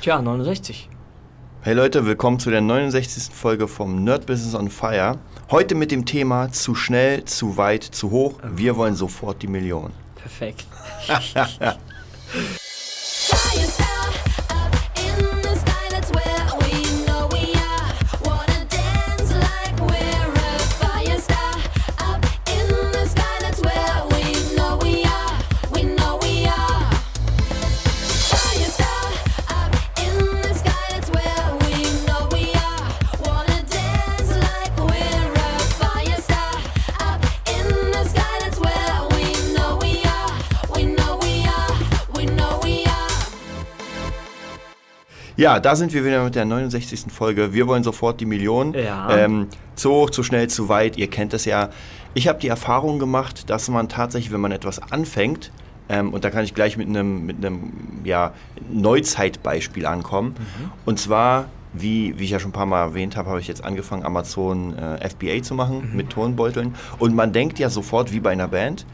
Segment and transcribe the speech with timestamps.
[0.00, 0.88] Tja, 69.
[1.62, 3.34] Hey Leute, willkommen zu der 69.
[3.34, 5.18] Folge vom Nerd Business on Fire.
[5.50, 8.34] Heute mit dem Thema zu schnell, zu weit, zu hoch.
[8.44, 9.92] Wir wollen sofort die Million.
[10.14, 10.64] Perfekt.
[45.46, 47.04] Ja, da sind wir wieder mit der 69.
[47.12, 47.52] Folge.
[47.52, 48.74] Wir wollen sofort die Million.
[48.74, 49.16] Ja.
[49.16, 49.46] Ähm,
[49.76, 50.98] zu hoch, zu schnell, zu weit.
[50.98, 51.70] Ihr kennt es ja.
[52.14, 55.52] Ich habe die Erfahrung gemacht, dass man tatsächlich, wenn man etwas anfängt,
[55.88, 58.32] ähm, und da kann ich gleich mit einem mit einem ja,
[58.72, 60.34] Neuzeitbeispiel ankommen.
[60.84, 63.62] Und zwar, wie, wie ich ja schon ein paar Mal erwähnt habe, habe ich jetzt
[63.62, 66.74] angefangen, Amazon äh, FBA zu machen mit Turnbeuteln.
[66.98, 68.84] Und man denkt ja sofort, wie bei einer Band,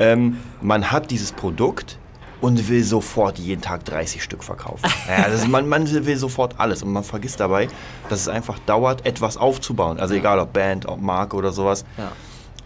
[0.00, 2.00] ähm, man hat dieses Produkt
[2.40, 4.86] und will sofort jeden Tag 30 Stück verkaufen.
[5.08, 7.68] Ja, das, man, man will sofort alles und man vergisst dabei,
[8.08, 9.98] dass es einfach dauert, etwas aufzubauen.
[10.00, 11.84] Also egal ob Band, ob Marke oder sowas.
[11.96, 12.12] Ja.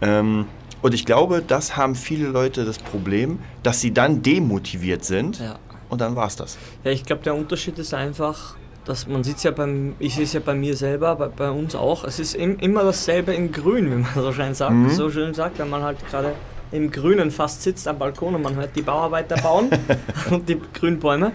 [0.01, 0.45] Ähm,
[0.81, 5.55] und ich glaube, das haben viele Leute das Problem, dass sie dann demotiviert sind Ja.
[5.89, 6.57] und dann war es das.
[6.83, 8.55] Ja, ich glaube, der Unterschied ist einfach,
[8.85, 11.75] dass man sieht ja beim, ich sehe es ja bei mir selber, bei, bei uns
[11.75, 15.35] auch, es ist im, immer dasselbe in Grün, wie man so schön sagt, so schön
[15.35, 16.33] sagt, wenn man halt gerade
[16.71, 19.69] im Grünen fast sitzt am Balkon und man hört die Bauarbeiter bauen
[20.29, 21.31] und die Grünbäume.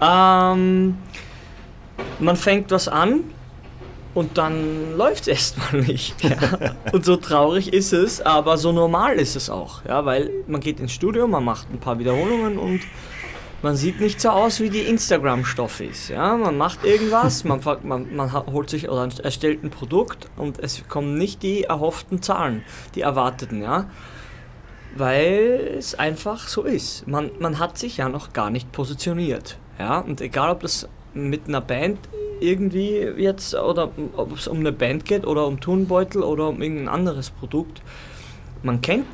[0.00, 0.96] Ähm,
[2.20, 3.24] man fängt was an
[4.14, 6.14] und dann läuft es erstmal nicht.
[6.24, 6.74] Ja.
[6.92, 9.84] Und so traurig ist es, aber so normal ist es auch.
[9.84, 12.80] Ja, weil man geht ins Studio, man macht ein paar Wiederholungen und
[13.62, 16.08] man sieht nicht so aus, wie die Instagram-Stoffis.
[16.08, 16.36] Ja?
[16.36, 21.16] Man macht irgendwas, man, man, man holt sich oder erstellt ein Produkt und es kommen
[21.16, 22.62] nicht die erhofften Zahlen,
[22.94, 23.62] die erwarteten.
[23.62, 23.86] Ja?
[24.98, 27.06] Weil es einfach so ist.
[27.06, 29.58] Man, man hat sich ja noch gar nicht positioniert.
[29.78, 30.00] Ja?
[30.00, 31.98] Und egal, ob das mit einer Band
[32.40, 36.88] irgendwie jetzt oder ob es um eine Band geht oder um Turnbeutel oder um irgendein
[36.88, 37.82] anderes Produkt,
[38.62, 39.06] man kennt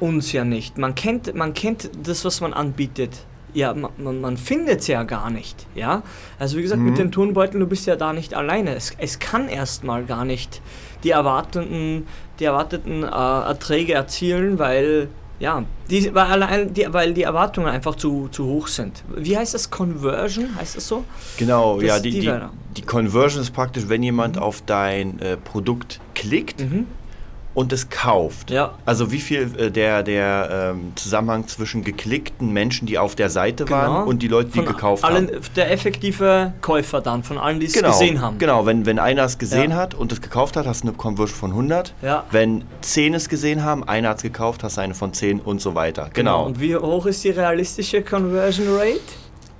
[0.00, 0.78] uns ja nicht.
[0.78, 3.24] Man kennt, man kennt das, was man anbietet.
[3.54, 5.66] Ja, man, man, findet es ja gar nicht.
[5.74, 6.02] Ja?
[6.38, 8.74] Also wie gesagt, mit den Turnbeuteln, du bist ja da nicht alleine.
[8.74, 10.60] Es, es kann erstmal gar nicht
[11.04, 12.06] die erwarteten,
[12.40, 15.08] die erwarteten äh, Erträge erzielen, weil
[15.40, 19.02] ja, die, weil, allein die, weil die Erwartungen einfach zu, zu hoch sind.
[19.14, 19.70] Wie heißt das?
[19.70, 20.56] Conversion?
[20.56, 21.04] Heißt das so?
[21.36, 22.32] Genau, Das ja, die, die
[22.76, 26.86] die, Conversion ist praktisch, wenn jemand auf dein äh, Produkt klickt Mhm.
[27.54, 28.50] Und es kauft.
[28.50, 28.72] Ja.
[28.84, 33.64] Also wie viel äh, der, der ähm, Zusammenhang zwischen geklickten Menschen, die auf der Seite
[33.64, 33.76] Genau.
[33.76, 35.40] waren und die Leute, die Von gekauft allen, haben.
[35.56, 38.38] Der effektive Käufer dann, von allen, die es Genau, gesehen haben.
[38.38, 38.66] genau.
[38.66, 39.76] Wenn, wenn einer es gesehen Ja.
[39.76, 41.94] hat und es gekauft hat, hast du eine Conversion von 100.
[42.02, 42.24] Ja.
[42.30, 45.60] Wenn 10 es gesehen haben, einer hat es gekauft, hast du eine von 10 und
[45.60, 46.10] so weiter.
[46.12, 46.44] Genau.
[46.46, 49.00] Und wie hoch ist die realistische Conversion Rate?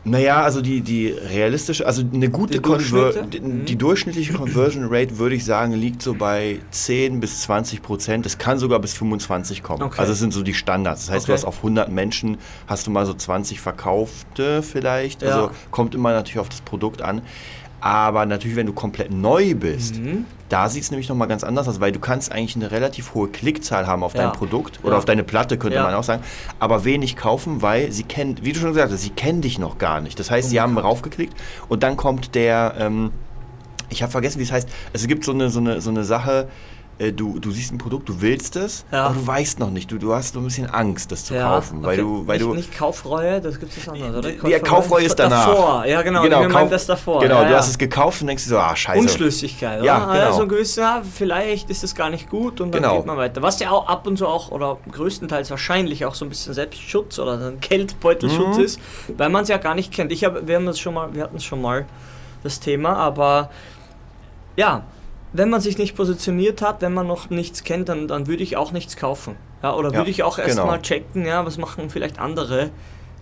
[0.07, 3.41] Naja, also die, die realistische, also eine gute Die Conver Durchschnitte?
[3.41, 8.27] die, die durchschnittliche Conversion Rate, würde ich sagen, liegt so bei 10 bis 20 Prozent.
[8.27, 9.83] Es kann sogar bis 25 kommen.
[9.83, 9.99] Okay.
[10.01, 11.07] Also das sind so die Standards.
[11.07, 11.39] Das heißt, du Okay.
[11.39, 15.23] hast auf 100 Menschen, hast du mal so 20 verkaufte vielleicht.
[15.23, 15.29] Ja.
[15.31, 17.23] Also kommt immer natürlich auf das Produkt an.
[17.85, 20.25] Aber natürlich, wenn du komplett neu bist, Mhm.
[20.49, 23.29] da sieht es nämlich nochmal ganz anders aus, weil du kannst eigentlich eine relativ hohe
[23.29, 24.23] Klickzahl haben auf Ja.
[24.23, 24.99] dein Produkt oder Ja.
[24.99, 25.83] auf deine Platte, könnte Ja.
[25.83, 26.23] man auch sagen,
[26.59, 29.77] aber wenig kaufen, weil sie kennen, wie du schon gesagt hast, sie kennen dich noch
[29.77, 30.19] gar nicht.
[30.19, 31.35] Das heißt, sie haben raufgeklickt
[31.69, 33.11] und dann kommt der, ähm,
[33.91, 36.49] ich habe vergessen, wie es heißt, es gibt so eine, so eine, so eine Sache,
[36.99, 39.07] äh, du, du siehst ein Produkt, du willst es, Ja.
[39.07, 41.83] aber du weißt noch nicht, du, du hast so ein bisschen Angst, das zu kaufen,
[41.83, 42.03] weil okay.
[42.03, 44.49] du, weil nicht, du, nicht Kaufreue, das gibt es anders, oder?
[44.49, 45.47] ja, Kaufreue ist danach.
[45.47, 47.21] Davor, ja genau, genau, Kauf- das davor.
[47.21, 47.59] Genau, ja, du ja.
[47.59, 49.01] hast es gekauft und denkst dir so, ah, scheiße.
[49.01, 49.87] Unschlüssigkeit, oder?
[49.87, 50.37] Ja, genau.
[50.37, 52.97] so ein gewisses, ja, vielleicht ist es gar nicht gut und dann Genau.
[52.99, 53.43] geht man weiter.
[53.43, 57.19] Was ja auch ab und zu auch, oder größtenteils wahrscheinlich auch so ein bisschen Selbstschutz
[57.19, 58.63] oder ein Geldbeutelschutz Mhm.
[58.65, 58.81] ist,
[59.17, 60.13] weil man es ja gar nicht kennt.
[60.13, 61.87] Ich hab, wir haben das schon mal, wir hatten es schon mal,
[62.43, 63.51] das Thema, aber
[64.57, 64.83] ja,
[65.35, 68.57] wenn man sich nicht positioniert hat, wenn man noch nichts kennt, dann, dann würde ich
[68.57, 69.35] auch nichts kaufen.
[69.63, 70.83] Ja, oder Ja, würde ich auch erstmal genau.
[70.83, 72.71] checken, ja, was machen vielleicht andere.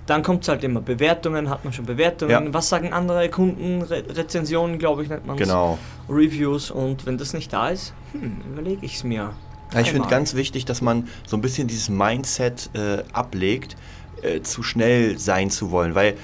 [0.07, 2.31] Dann kommt es halt immer Bewertungen, hat man schon Bewertungen.
[2.47, 2.55] Ja.
[2.55, 3.83] Was sagen andere Kunden?
[3.83, 5.43] Re Rezensionen, glaube ich, nennt man es.
[5.43, 5.79] Genau.
[6.09, 6.71] Reviews.
[6.71, 9.33] Und wenn das nicht da ist, hm, überlege ich es mir.
[9.73, 13.77] Ja, ich finde ganz wichtig, dass man so ein bisschen dieses Mindset äh, ablegt,
[14.21, 16.15] äh, zu schnell sein zu wollen, weil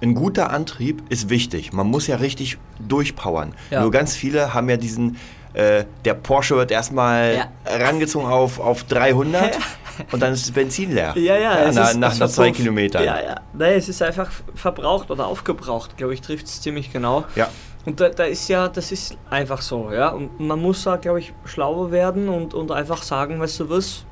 [0.00, 1.72] ein guter Antrieb ist wichtig.
[1.72, 3.54] Man muss ja richtig durchpowern.
[3.70, 3.82] Ja.
[3.82, 5.16] Nur ganz viele haben ja diesen,
[5.54, 7.76] äh, der Porsche wird erstmal Ja.
[7.76, 9.58] rangezogen auf, auf 300
[10.12, 11.14] und dann ist das Benzin leer.
[11.16, 12.50] Ja, ja, es nach, ist, nach, nach zwei.
[12.52, 13.02] Kilometern.
[13.04, 13.40] Ja, ja.
[13.52, 17.24] Nein, es ist einfach verbraucht oder aufgebraucht, glaube ich, trifft es ziemlich genau.
[17.34, 17.48] Ja.
[17.84, 20.10] Und da, da ist ja, das ist einfach so, ja.
[20.10, 24.04] Und man muss da, glaube ich, schlauer werden und, und einfach sagen, weißt du was,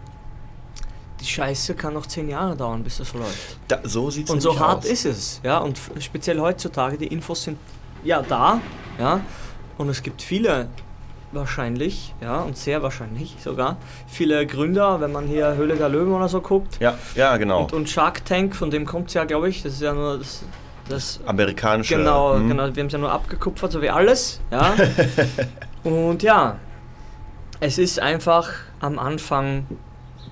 [1.26, 3.58] die Scheiße kann noch zehn Jahre dauern, bis das läuft.
[3.68, 5.58] Da, so sieht es Und so hart ist es, ja.
[5.58, 7.58] Und speziell heutzutage, die Infos sind
[8.04, 8.60] ja da,
[8.98, 9.20] ja.
[9.76, 10.68] Und es gibt viele
[11.32, 13.76] wahrscheinlich, ja, und sehr wahrscheinlich sogar,
[14.06, 16.78] viele Gründer, wenn man hier Höhle der Löwen oder so guckt.
[16.80, 17.62] Ja, ja, genau.
[17.64, 20.18] Und, und Shark Tank, von dem kommt es ja, glaube ich, das ist ja nur
[20.18, 20.44] das,
[20.88, 21.96] das Amerikanische.
[21.96, 22.48] Genau, hm.
[22.48, 24.40] genau, wir haben es ja nur abgekupfert, so wie alles.
[24.50, 24.74] Ja.
[25.84, 26.58] und ja,
[27.58, 28.50] es ist einfach
[28.80, 29.66] am Anfang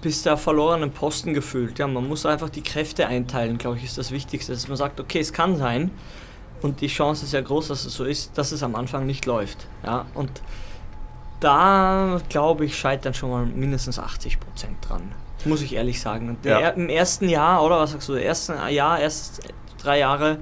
[0.04, 1.78] bis der verlorenen Posten gefühlt.
[1.78, 4.52] Ja, man muss einfach die Kräfte einteilen, glaube ich, ist das Wichtigste.
[4.52, 5.90] Dass man sagt, okay, es kann sein.
[6.60, 9.24] Und die Chance ist ja groß, dass es so ist, dass es am Anfang nicht
[9.24, 9.66] läuft.
[9.82, 10.30] Ja, und
[11.40, 15.10] da glaube ich, scheitern schon mal mindestens 80 Prozent dran.
[15.46, 16.28] Muss ich ehrlich sagen.
[16.28, 16.68] Und der, Ja.
[16.70, 19.40] Im ersten Jahr, oder was sagst du, ersten Jahr, erst
[19.78, 20.38] drei Jahre,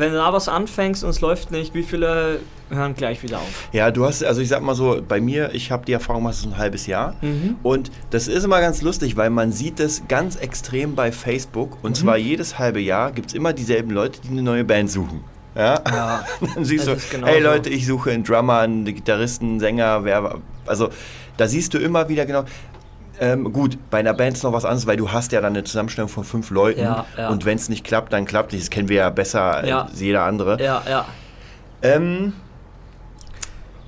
[0.00, 3.68] wenn du da was anfängst und es läuft nicht, wie viele hören gleich wieder auf?
[3.72, 6.34] Ja, du hast, also ich sag mal so, bei mir, ich habe die Erfahrung gemacht,
[6.34, 7.14] es ist ein halbes Jahr.
[7.20, 7.56] Mhm.
[7.62, 11.78] Und das ist immer ganz lustig, weil man sieht es ganz extrem bei Facebook.
[11.82, 11.94] Und Mhm.
[11.94, 15.22] zwar jedes halbe Jahr gibt es immer dieselben Leute, die eine neue Band suchen.
[15.56, 16.24] Ja, Ja,
[16.54, 17.40] dann siehst Das du, genau hey.
[17.40, 20.90] Leute, ich suche einen Drummer, einen Gitarristen, einen Sänger, wer, also
[21.36, 22.44] da siehst du immer wieder genau.
[23.22, 25.62] Ähm, gut, bei einer Band ist noch was anderes, weil du hast ja dann eine
[25.62, 27.28] Zusammenstellung von fünf Leuten Ja, ja.
[27.28, 28.62] und wenn es nicht klappt, dann klappt nicht.
[28.64, 30.60] Das kennen wir ja besser als jeder andere.
[30.62, 31.04] ja, ja.
[31.82, 32.32] Ähm,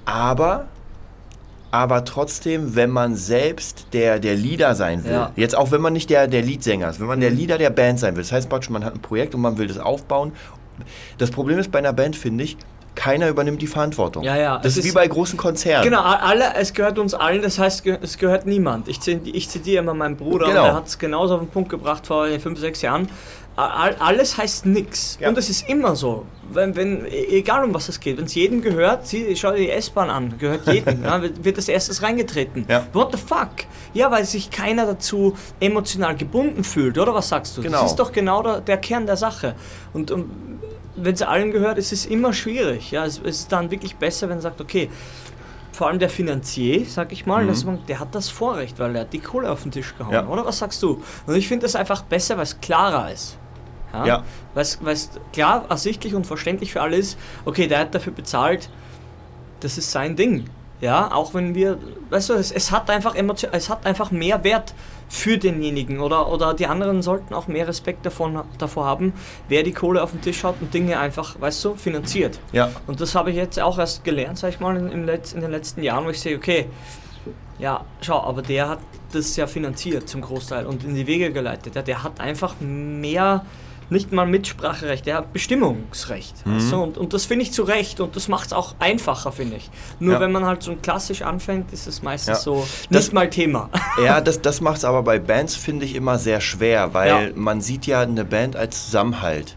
[0.05, 0.67] aber,
[1.71, 5.25] aber trotzdem, wenn man selbst der, der Leader sein will, Ja.
[5.29, 5.33] Mhm.
[5.37, 7.99] jetzt auch wenn man nicht der, der Leadsänger ist, wenn man der Leader der Band
[8.01, 10.33] sein will, das heißt praktisch, man hat ein Projekt und man will das aufbauen.
[11.19, 12.57] Das Problem ist bei einer Band, finde ich,
[12.95, 14.23] keiner übernimmt die Verantwortung.
[14.23, 15.85] Ja, ja, Das es ist wie ist- bei großen Konzernen.
[15.85, 18.89] Genau, alle, es gehört uns allen, das heißt, es gehört niemand.
[18.89, 20.61] Ich, ich zitiere immer meinen Bruder, Genau.
[20.61, 23.09] und der hat es genauso auf den Punkt gebracht vor fünf, sechs Jahren.
[23.55, 25.19] Alles heißt nix.
[25.21, 25.29] Ja.
[25.29, 26.25] Und es ist immer so.
[26.51, 29.59] Wenn, wenn, e- egal um was es geht, wenn es jedem gehört, sieh, schau dir
[29.59, 32.65] die S-Bahn an, gehört jedem, ja, wird, als erstes reingetreten.
[32.69, 32.87] Ja.
[32.95, 33.51] What the fuck?
[33.93, 37.63] Ja, weil sich keiner dazu emotional gebunden fühlt, oder was sagst du?
[37.63, 37.83] Genau.
[37.83, 39.55] Das ist doch genau der, der Kern der Sache.
[39.93, 40.31] Und um,
[40.97, 42.91] wenn es allen gehört, ist es immer schwierig.
[42.91, 44.91] Ja, es, es ist dann wirklich besser, wenn man sagt, okay,
[45.73, 49.03] vor allem der Finanzier, sag ich mal, dass man, der hat das Vorrecht, weil er
[49.03, 50.27] hat die Kohle auf den Tisch gehauen, Ja.
[50.27, 50.45] oder?
[50.45, 51.03] Was sagst du?
[51.27, 53.39] Und ich finde das einfach besser, weil es klarer ist.
[53.93, 54.23] Ja.
[54.55, 54.63] Weil
[54.93, 58.71] es klar, ersichtlich und verständlich für alle ist, okay, der hat dafür bezahlt,
[59.61, 60.47] das ist sein Ding.
[60.81, 61.79] Ja, auch wenn wir,
[62.11, 64.75] weißt du, es, es hat einfach Emotion, es hat einfach mehr Wert
[65.13, 69.13] für denjenigen oder, oder die anderen sollten auch mehr Respekt davon, davor haben,
[69.47, 72.41] wer die Kohle auf den Tisch hat und Dinge einfach, weißt du, finanziert.
[72.53, 72.71] Ja.
[72.87, 75.51] Und das habe ich jetzt auch erst gelernt, sag ich mal, in, Letz-, in den
[75.51, 76.67] letzten Jahren, wo ich sehe, okay,
[77.59, 78.79] ja, schau, aber der hat
[79.13, 81.75] das ja finanziert zum Großteil und in die Wege geleitet.
[81.75, 83.45] Ja, der hat einfach mehr,
[83.93, 86.35] nicht mal Mitspracherecht, der hat Bestimmungsrecht.
[86.45, 86.83] Weißt du?
[86.83, 89.71] und, und das finde ich zu Recht und das macht es auch einfacher, finde ich.
[90.01, 90.21] Nur Ja.
[90.21, 92.43] wenn man halt so klassisch anfängt, ist es meistens Ja.
[92.43, 93.71] so Das- nicht mal Thema.
[94.05, 97.31] Ja, das, das macht es aber bei Bands, finde ich, immer sehr schwer, weil Ja.
[97.35, 99.57] man sieht ja eine Band als Zusammenhalt.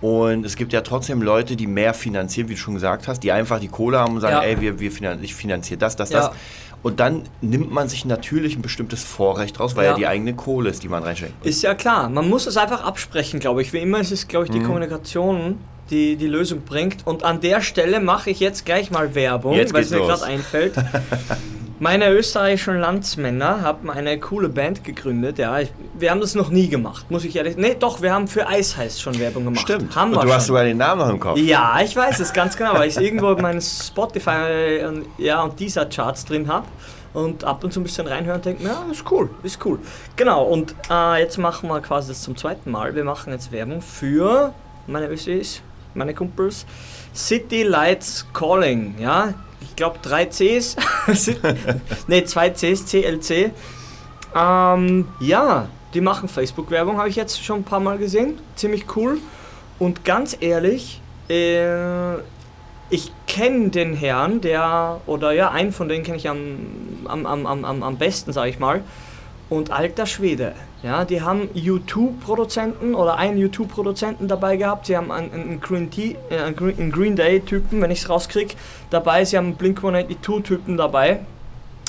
[0.00, 3.30] Und es gibt ja trotzdem Leute, die mehr finanzieren, wie du schon gesagt hast, die
[3.30, 6.30] einfach die Kohle haben und sagen, ey, wir, wir finan ich finanziere das, das, das.
[6.82, 9.96] Und dann nimmt man sich natürlich ein bestimmtes Vorrecht raus, weil ja, Ja.
[9.96, 11.32] die eigene Kohle ist, die man reinsteckt.
[11.46, 13.72] Ist ja klar, man muss es einfach absprechen, glaube ich.
[13.72, 14.54] Wie immer ist es, glaube ich, Mhm.
[14.54, 15.58] die Kommunikation,
[15.90, 17.06] die die Lösung bringt.
[17.06, 20.74] Und an der Stelle mache ich jetzt gleich mal Werbung, weil es mir gerade einfällt.
[21.82, 25.38] Meine österreichischen Landsmänner haben eine coole Band gegründet.
[25.38, 27.56] Ja, ich, wir haben das noch nie gemacht, muss ich ehrlich.
[27.56, 29.62] Nee, doch, wir haben für Eis heißt schon Werbung gemacht.
[29.62, 29.96] Stimmt.
[29.96, 30.54] Haben und wir du hast schon.
[30.54, 31.38] sogar den Namen noch im Kopf.
[31.38, 35.58] Ja, ich weiß es ganz genau, weil ich irgendwo in meinen Spotify und, ja, und
[35.58, 36.68] dieser Charts drin habe
[37.14, 39.80] und ab und zu ein bisschen reinhören und denke, ja, ist cool, ist cool.
[40.14, 42.94] Genau, und äh, jetzt machen wir quasi das zum zweiten Mal.
[42.94, 44.54] Wir machen jetzt Werbung für
[44.86, 45.62] meine Ösis,
[45.94, 46.64] meine Kumpels.
[47.12, 49.34] City Lights Calling, ja.
[49.62, 50.76] Ich glaube drei Cs.
[52.08, 53.50] ne, zwei Cs, CLC.
[54.34, 58.38] Ähm, ja, die machen Facebook-Werbung, habe ich jetzt schon ein paar Mal gesehen.
[58.56, 59.18] Ziemlich cool.
[59.78, 62.14] Und ganz ehrlich, äh,
[62.90, 66.58] ich kenne den Herrn, der, oder ja, einen von denen kenne ich am,
[67.06, 68.82] am, am, am, am- am besten, sage ich mal.
[69.48, 74.86] Und alter Schwede, ja, die haben YouTube-Produzenten oder einen YouTube-Produzenten dabei gehabt.
[74.86, 78.54] Sie haben einen, einen Green, Tea, äh, einen Green, Day-Typen, wenn ich es rauskriege,
[78.90, 79.24] dabei.
[79.24, 81.20] Sie haben einen Blink-182-Typen dabei.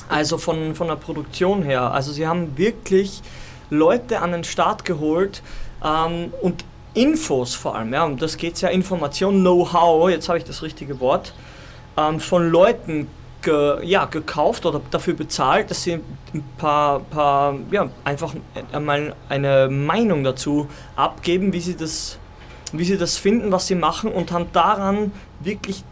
[0.09, 1.91] Also von, von der Produktion her.
[1.91, 3.21] Also sie haben wirklich
[3.69, 5.41] Leute an den Start geholt
[5.83, 7.93] ähm, und Infos vor allem.
[7.93, 11.33] Ja, um das geht ja, Information, Know-how, jetzt habe ich das richtige Wort,
[11.97, 13.07] ähm, von Leuten
[13.43, 15.99] ge, ja, gekauft oder dafür bezahlt, dass sie
[16.33, 18.33] ein paar, paar ja, einfach
[18.71, 22.17] einmal eine Meinung dazu abgeben, wie sie das,
[22.71, 25.83] wie sie das finden, was sie machen und haben daran wirklich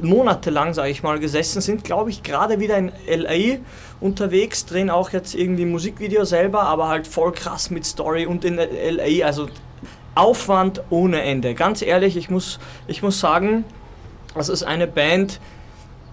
[0.00, 3.58] monatelang, sage ich mal, gesessen, sind, glaube ich, gerade wieder in LA
[4.00, 8.56] unterwegs, drehen auch jetzt irgendwie Musikvideo selber, aber halt voll krass mit Story und in
[8.56, 9.48] LA, also
[10.14, 11.54] Aufwand ohne Ende.
[11.54, 13.64] Ganz ehrlich, ich muss, ich muss sagen,
[14.34, 15.40] das ist eine Band,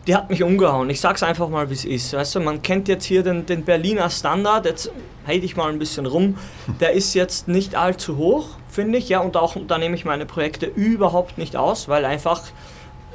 [0.09, 0.89] die hat mich umgehauen.
[0.89, 2.13] Ich sag's einfach mal, wie es ist.
[2.13, 4.91] Weißt du, man kennt jetzt hier den, den Berliner Standard, jetzt
[5.27, 6.35] heide ich mal ein bisschen rum.
[6.79, 10.25] Der ist jetzt nicht allzu hoch, finde ich, ja, und auch da nehme ich meine
[10.25, 12.41] Projekte überhaupt nicht aus, weil einfach,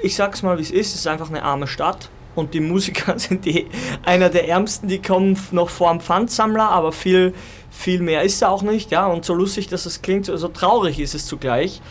[0.04, 2.10] ich sag's mal, wie es ist, es ist einfach eine arme Stadt.
[2.36, 3.66] Und die Musiker sind die,
[4.04, 7.34] einer der ärmsten, die kommen noch vor dem Pfandsammler, aber viel,
[7.72, 9.08] viel mehr ist da auch nicht, ja.
[9.08, 11.82] Und so lustig, dass es klingt, so, so traurig ist es zugleich.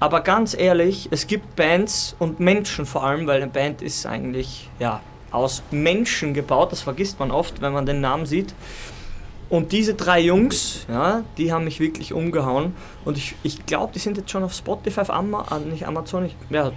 [0.00, 4.70] Aber ganz ehrlich, es gibt Bands und Menschen vor allem, weil eine Band ist eigentlich
[4.78, 5.00] ja,
[5.30, 8.54] aus Menschen gebaut, das vergisst man oft, wenn man den Namen sieht.
[9.50, 12.74] Und diese drei Jungs, ja, die haben mich wirklich umgehauen.
[13.04, 16.26] Und ich, ich glaube, die sind jetzt schon auf Spotify, auf Ama, ah, nicht Amazon,
[16.26, 16.70] ich, ja,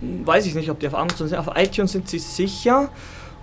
[0.00, 1.38] weiß ich nicht, ob die auf Amazon sind.
[1.38, 2.90] Auf iTunes sind sie sicher.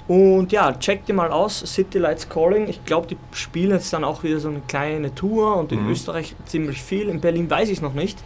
[0.05, 2.67] Und ja, checkt die mal aus, City Lights Calling.
[2.67, 6.35] Ich glaube, die spielen jetzt dann auch wieder so eine kleine Tour und in Österreich
[6.45, 7.07] ziemlich viel.
[7.07, 8.19] In Berlin weiß ich es noch nicht.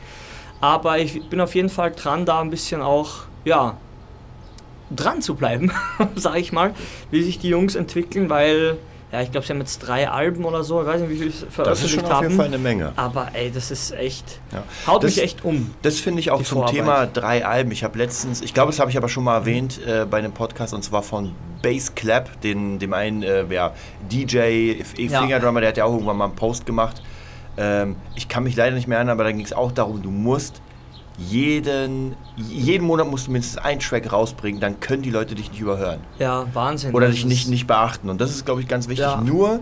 [0.62, 3.78] Aber ich bin auf jeden Fall dran, da ein bisschen auch, ja,
[4.96, 5.72] dran zu bleiben,
[6.16, 6.74] sage ich mal,
[7.12, 8.78] wie sich die Jungs entwickeln, weil,
[9.12, 11.32] ja, ich glaube, sie haben jetzt drei Alben oder so, ich weiß nicht, wie viel
[11.32, 12.24] sie Das ist veröffentlicht schon auf haben.
[12.24, 12.94] jeden Fall eine Menge.
[12.96, 14.64] Aber ey, das ist echt, Ja.
[14.88, 15.72] haut Das- mich echt um.
[15.82, 16.74] Das finde ich auch zum Vorarbeit.
[16.76, 17.72] Thema drei Alben.
[17.72, 20.32] Ich habe letztens, ich glaube, das habe ich aber schon mal erwähnt äh, bei einem
[20.32, 23.74] Podcast und zwar von Bass Clap, den, dem einen äh, ja,
[24.12, 25.20] DJ, F- Ja.
[25.22, 27.02] Fingerdrummer, der hat ja auch irgendwann mal einen Post gemacht.
[27.58, 30.12] Ähm, ich kann mich leider nicht mehr erinnern, aber da ging es auch darum, du
[30.12, 30.62] musst
[31.18, 35.60] jeden, jeden Monat musst du mindestens einen Track rausbringen, dann können die Leute dich nicht
[35.60, 36.94] überhören Ja, Wahnsinn.
[36.94, 38.10] oder dich nicht, nicht beachten.
[38.10, 39.06] Und das ist, glaube ich, ganz wichtig.
[39.08, 39.20] Ja.
[39.22, 39.62] Nur,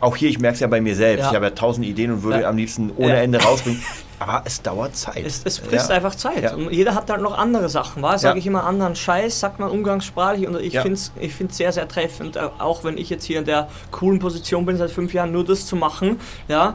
[0.00, 1.30] auch hier, ich merke es ja bei mir selbst, Ja.
[1.30, 2.48] ich habe ja tausend Ideen und würde Ja.
[2.48, 3.16] am liebsten ohne.
[3.16, 3.82] Ende rausbringen.
[4.20, 5.24] Aber es dauert Zeit.
[5.26, 6.54] Es, es frisst einfach Zeit.
[6.54, 8.22] Und jeder hat halt noch andere Sachen, was?
[8.22, 11.72] Sage ich immer anderen Scheiß, sagt man umgangssprachlich und ich finde es ich find's sehr,
[11.72, 15.12] sehr treffend, äh, auch wenn ich jetzt hier in der coolen Position bin, seit fünf
[15.12, 16.74] Jahren nur das zu machen, ja.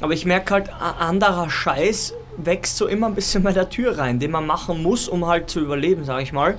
[0.00, 4.20] Aber ich merke halt, anderer Scheiß wächst so immer ein bisschen bei der Tür rein,
[4.20, 6.56] den man machen muss, um halt zu überleben, sage ich mal.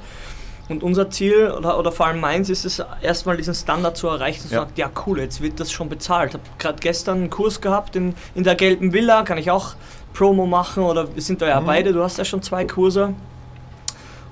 [0.68, 4.42] Und unser Ziel, oder, oder vor allem meins, ist es, erstmal diesen Standard zu erreichen
[4.44, 4.60] und zu Ja.
[4.62, 6.30] sagen, ja cool, jetzt wird das schon bezahlt.
[6.30, 9.74] Ich habe gerade gestern einen Kurs gehabt in, in der Gelben Villa, kann ich auch
[10.14, 11.52] Promo machen oder wir sind da Mhm.
[11.52, 13.14] ja beide, du hast ja schon zwei Kurse.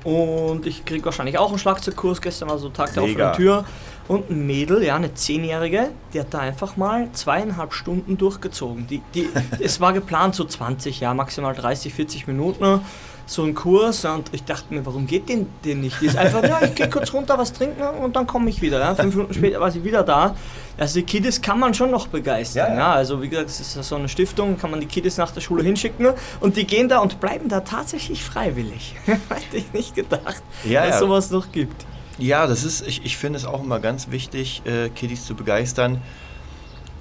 [0.04, 3.66] Und ich kriege wahrscheinlich auch einen Schlagzeugkurs, gestern war so Tag der offenen Tür.
[4.08, 8.88] Und ein Mädel, ja, eine Zehnjährige, die hat da einfach mal zweieinhalb Stunden durchgezogen.
[8.88, 9.28] Die, die,
[9.60, 12.80] es war geplant so 20, ja, maximal 30, 40 Minuten,
[13.26, 14.06] so ein Kurs.
[14.06, 16.00] Und ich dachte mir, warum geht denn den nicht?
[16.00, 18.80] Die ist einfach, ja, ich gehe kurz runter, was trinken und dann komme ich wieder.
[18.80, 18.96] Ja.
[18.96, 20.36] Fünf Minuten später war sie wieder da.
[20.78, 22.68] Also die Kiddies kann man schon noch begeistern.
[22.68, 22.94] Ja, Ja, ja.
[22.94, 25.64] Also wie gesagt, es ist so eine Stiftung, kann man die Kiddies nach der Schule
[25.64, 26.08] hinschicken
[26.40, 28.96] und die gehen da und bleiben da tatsächlich freiwillig.
[29.06, 31.00] Hätte ich nicht gedacht, Ja, dass ja.
[31.00, 31.86] sowas noch gibt.
[32.18, 36.02] Ja, das ist, ich, ich finde es auch immer ganz wichtig, äh, Kiddies zu begeistern.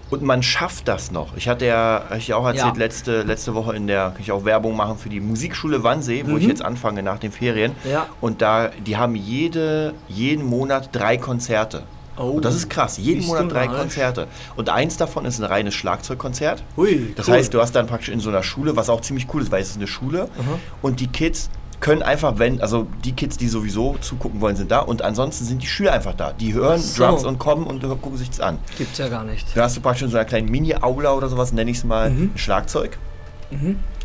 [0.08, 1.36] Und man schafft das noch.
[1.36, 2.78] Ich hatte ja, ich auch erzählt, Ja.
[2.78, 6.36] letzte, letzte Woche in der, kann ich auch Werbung machen für die Musikschule Wannsee, wo
[6.36, 6.50] ich Mhm.
[6.50, 7.72] jetzt anfange nach den Ferien.
[7.90, 8.06] Ja.
[8.20, 11.82] Und da, die haben jede, jeden Monat drei Konzerte.
[12.18, 12.30] Oh.
[12.30, 13.66] Und das ist krass, jeden Monat drei?
[13.66, 14.28] Konzerte.
[14.54, 16.62] Und eins davon ist ein reines Schlagzeugkonzert.
[16.76, 17.34] Hui, Das cool.
[17.34, 19.60] heißt, du hast dann praktisch in so einer Schule, was auch ziemlich cool ist, weil
[19.60, 20.58] es ist eine Schule Aha.
[20.82, 24.78] und die Kids können einfach, wenn, also die Kids, die sowieso zugucken wollen, sind da
[24.80, 26.32] und ansonsten sind die Schüler einfach da.
[26.32, 27.04] Die hören so.
[27.04, 28.58] Drums und kommen und gucken sich das an.
[28.78, 29.46] Gibt's ja gar nicht.
[29.56, 32.10] Da hast du praktisch in so einer kleinen Mini-Aula oder sowas, nenne ich es mal,
[32.10, 32.32] Mhm.
[32.34, 32.98] ein Schlagzeug.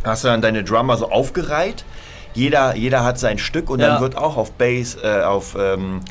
[0.04, 1.84] Da hast du dann deine Drummer so aufgereiht.
[2.34, 3.88] Jeder, jeder hat sein Stück und Ja.
[3.94, 6.02] dann wird auch auf Bass, äh, auf ähm,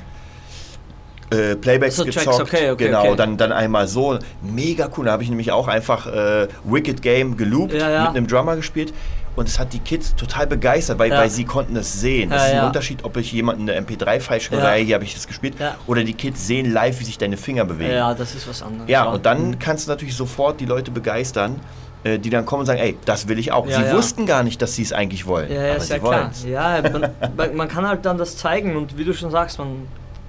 [1.31, 2.41] äh, Playbacks So, Tracks, gezockt.
[2.41, 3.17] okay, okay, genau, okay.
[3.17, 4.19] Dann, dann einmal so.
[4.43, 5.05] Mega cool.
[5.07, 8.01] Da habe ich nämlich auch einfach äh, Wicked Game geloopt, Ja, ja.
[8.09, 8.93] mit einem Drummer gespielt.
[9.41, 11.17] Und es hat die Kids total begeistert, weil, Ja.
[11.19, 12.29] weil sie konnten es sehen.
[12.31, 12.67] Ja, Es ist ein ja.
[12.67, 14.61] Unterschied, ob ich jemanden eine MP3-File schicke Ja.
[14.61, 15.55] oder hey, hier habe ich das gespielt.
[15.59, 15.77] Ja.
[15.87, 17.95] Oder die Kids sehen live, wie sich deine Finger bewegen.
[17.95, 18.87] Ja, das ist was anderes.
[18.91, 21.59] Ja, und dann kannst du natürlich sofort die Leute begeistern,
[22.05, 23.67] äh, die dann kommen und sagen, ey, das will ich auch.
[23.67, 23.93] Ja, sie ja.
[23.97, 25.51] wussten gar nicht, dass sie es eigentlich wollen.
[25.51, 26.21] Ja, ja, aber ist ja klar.
[26.21, 26.45] wollen's.
[26.45, 26.83] Ja,
[27.37, 29.87] man, man- kann halt dann das zeigen und wie du schon sagst, man,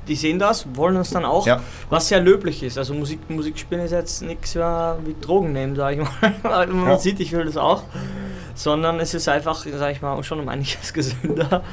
[0.07, 1.59] die sehen das, wollen es dann auch, Ja.
[1.89, 2.77] was ja löblich ist.
[2.77, 6.33] Also Musik, Musik spielen ist jetzt nichts ja, wie Drogen nehmen, sage ich mal.
[6.43, 6.97] Weil man Ja.
[6.97, 7.83] sieht, ich will das auch.
[8.61, 11.63] Sondern es ist einfach, sage ich mal, schon um einiges gesünder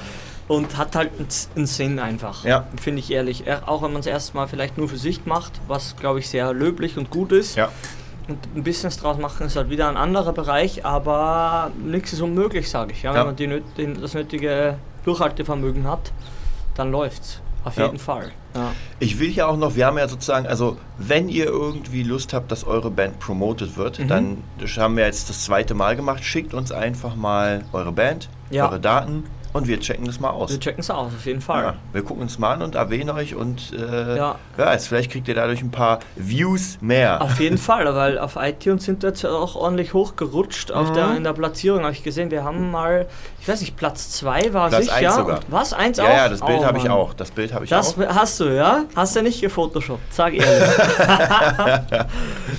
[0.48, 1.10] und hat halt
[1.54, 2.44] einen, Sinn einfach.
[2.46, 2.66] Ja.
[2.80, 3.44] Finde ich ehrlich.
[3.66, 6.96] Auch wenn man es erstmal vielleicht nur für sich macht, was glaube ich sehr löblich
[6.96, 7.56] und gut ist.
[7.56, 7.68] Ja.
[8.26, 12.70] Und ein Business draus machen ist halt wieder ein anderer Bereich, aber nichts ist unmöglich,
[12.70, 13.02] sage ich.
[13.02, 13.24] Ja, wenn Ja.
[13.24, 16.12] man die, das nötige Durchhaltevermögen hat,
[16.74, 17.40] dann läuft's.
[17.64, 18.30] Auf jeden Fall.
[18.58, 18.72] Ja.
[19.00, 22.50] Ich will hier auch noch, wir haben ja sozusagen, also wenn ihr irgendwie Lust habt,
[22.52, 24.08] dass eure Band promoted wird, Mhm.
[24.08, 24.36] dann
[24.76, 26.24] haben wir jetzt das zweite Mal gemacht.
[26.24, 28.66] Schickt uns einfach mal eure Band, Ja.
[28.68, 30.50] eure Daten und wir checken das mal aus.
[30.50, 31.62] Wir checken es aus, auf jeden Fall.
[31.62, 34.34] Ja, wir gucken uns mal an und erwähnen euch und äh, ja.
[34.58, 34.72] Ja.
[34.72, 37.22] jetzt vielleicht kriegt ihr dadurch ein paar Views mehr.
[37.22, 40.72] Auf jeden Fall, weil auf iTunes sind wir jetzt auch ordentlich hochgerutscht.
[40.72, 40.94] Auf Mhm.
[40.94, 43.06] der, in der Platzierung habe ich gesehen, wir haben mal,
[43.48, 44.96] ich weiß nicht, Platz 2 war Platz sicher.
[44.96, 45.40] eins sogar.
[45.48, 45.72] Was?
[45.72, 46.08] Eins ja, auch?
[46.08, 47.14] ja, das Bild Oh, habe ich auch.
[47.14, 48.06] Das Bild habe ich Das auch.
[48.14, 48.84] hast du, ja?
[48.94, 50.68] Hast du nicht gefotoshoppt, sag ehrlich.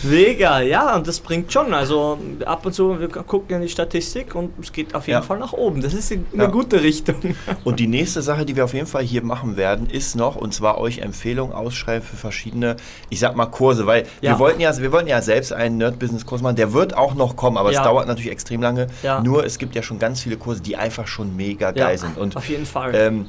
[0.03, 1.73] Mega, ja, und das bringt schon.
[1.73, 5.21] Also ab und zu, wir gucken in die Statistik und es geht auf jeden Ja.
[5.21, 5.81] Fall nach oben.
[5.81, 6.45] Das ist eine Ja.
[6.47, 7.15] gute Richtung.
[7.63, 10.53] Und die nächste Sache, die wir auf jeden Fall hier machen werden, ist noch, und
[10.53, 12.77] zwar euch Empfehlungen ausschreiben für verschiedene,
[13.09, 14.31] ich sag mal, Kurse, weil Ja.
[14.31, 17.57] wir wollten ja, wir wollten ja selbst einen Nerd-Business-Kurs machen, der wird auch noch kommen,
[17.57, 17.79] aber Ja.
[17.79, 18.87] es dauert natürlich extrem lange.
[19.03, 19.21] Ja.
[19.21, 22.17] Nur es gibt ja schon ganz viele Kurse, die einfach schon mega geil sind.
[22.17, 22.93] Und auf jeden Fall.
[22.95, 23.25] ähm,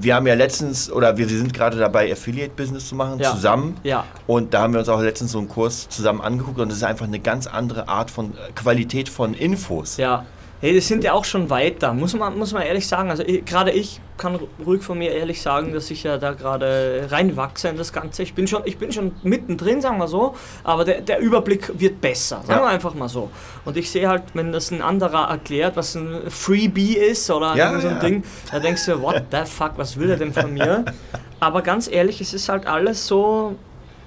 [0.00, 3.32] wir haben ja letztens, oder wir, sind gerade dabei, Affiliate-Business zu machen, Ja.
[3.34, 3.76] zusammen.
[3.82, 6.78] ja, Und da haben wir uns auch letztens so einen Kurs zusammen angeguckt und das
[6.78, 9.98] ist einfach eine ganz andere Art von äh, Qualität von Infos.
[9.98, 10.24] ja.
[10.64, 13.10] Hey, die sind ja auch schon weiter, muss man, muss man ehrlich sagen.
[13.10, 17.68] Also gerade ich kann ruhig von mir ehrlich sagen, dass ich ja da gerade reinwachse
[17.68, 18.22] in das Ganze.
[18.22, 22.00] Ich bin schon, ich bin schon mittendrin, sagen wir so, aber der, der Überblick wird
[22.00, 22.62] besser, sagen Ja.
[22.62, 23.28] wir einfach mal so.
[23.66, 27.78] Und ich sehe halt, wenn das ein anderer erklärt, was ein Freebie ist oder Ja,
[27.78, 28.00] so ein ja.
[28.00, 30.86] Ding, da denkst du, what the fuck, was will er denn von mir?
[31.40, 33.54] Aber ganz ehrlich, es ist halt alles so,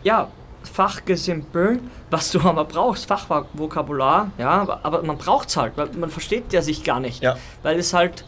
[0.01, 0.27] ja,
[0.67, 6.53] Fachgesimpel, was du aber brauchst, Fachvokabular, ja, aber, man braucht es halt, weil man versteht
[6.53, 7.21] ja sich gar nicht.
[7.23, 7.37] Ja.
[7.63, 8.25] Weil es halt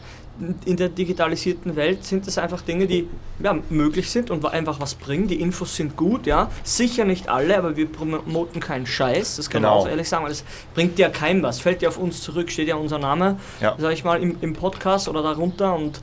[0.64, 3.06] in der digitalisierten Welt sind es einfach Dinge, die
[3.42, 5.28] ja, möglich sind und einfach was bringen.
[5.28, 6.48] Die Infos sind gut, ja.
[6.62, 9.36] Sicher nicht alle, aber wir promoten keinen Scheiß.
[9.36, 9.74] Das kann Genau.
[9.76, 10.44] man auch ehrlich sagen, weil das
[10.74, 11.60] bringt ja keinem was.
[11.60, 13.74] Fällt ja auf uns zurück, steht ja unser Name, Ja.
[13.78, 16.00] sag ich mal, im, im Podcast oder darunter und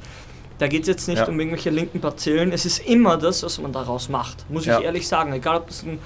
[0.60, 1.28] da geht es jetzt nicht Ja.
[1.28, 2.52] um irgendwelche linken Parzellen.
[2.52, 4.80] Es ist immer das, was man daraus macht, muss Ja.
[4.80, 5.34] ich ehrlich sagen.
[5.34, 6.00] Egal, ob das ein,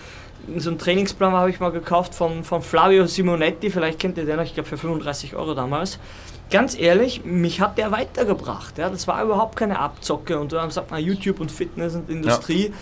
[0.58, 4.26] so ein Trainingsplan war, habe ich mal gekauft von, von Flavio Simonetti, vielleicht kennt ihr
[4.26, 6.00] den noch, ich glaube für 35 Euro damals.
[6.50, 8.78] Ganz ehrlich, mich hat der weitergebracht.
[8.78, 8.90] Ja?
[8.90, 12.74] Das war überhaupt keine Abzocke und dann sagt man YouTube und Fitness und Industrie.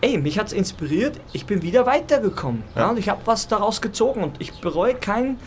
[0.00, 2.64] Ey, mich hat es inspiriert, ich bin wieder weitergekommen.
[2.74, 2.80] Ja.
[2.82, 2.90] Ja.
[2.90, 5.38] und ich habe was daraus gezogen und ich bereue kein,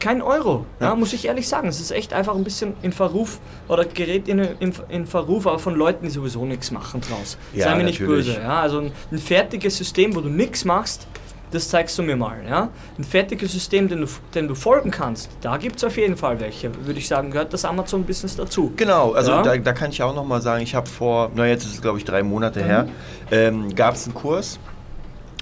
[0.00, 0.94] kein Euro, ja.
[0.94, 1.68] Muss ich ehrlich sagen.
[1.68, 5.58] Es ist echt einfach ein bisschen in Verruf oder gerät in, in, in Verruf, aber
[5.58, 7.36] von Leuten, die sowieso nichts machen draus.
[7.52, 8.34] Ja, Sei mir nicht böse.
[8.40, 8.60] Ja?
[8.60, 11.06] Also ein, ein fertiges System, wo du nichts machst,
[11.50, 12.36] das zeigst du mir mal.
[12.46, 12.68] Ja?
[12.98, 16.38] Ein fertiges System, dem du, dem du folgen kannst, da gibt es auf jeden Fall
[16.40, 16.70] welche.
[16.84, 18.72] Würde ich sagen, gehört das Amazon-Business dazu.
[18.76, 19.42] Genau, also Ja.
[19.42, 21.80] da, da kann ich auch noch mal sagen, ich habe vor, na jetzt ist es
[21.82, 22.90] glaube ich drei Monate her, Mhm.
[23.30, 24.58] ähm, gab es einen Kurs.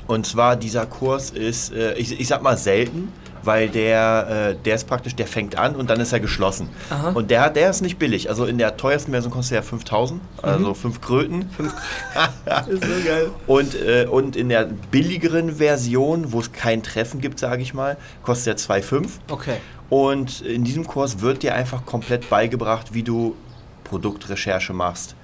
[0.06, 3.12] Und zwar dieser Kurs ist, äh, ich, ich sag mal selten,
[3.46, 6.68] weil der, äh, der ist praktisch, der fängt an und dann ist er geschlossen.
[6.90, 7.10] Aha.
[7.10, 8.28] Und der, der ist nicht billig.
[8.28, 11.42] Also in der teuersten Version kostet er 5000, also 5 Kröten.
[12.68, 13.30] ist so geil.
[13.46, 17.96] Und, äh, und in der billigeren Version, wo es kein Treffen gibt, sage ich mal,
[18.22, 19.08] kostet er 2,5.
[19.30, 19.56] Okay.
[19.88, 23.36] Und in diesem Kurs wird dir einfach komplett beigebracht, wie du
[23.84, 25.14] Produktrecherche machst,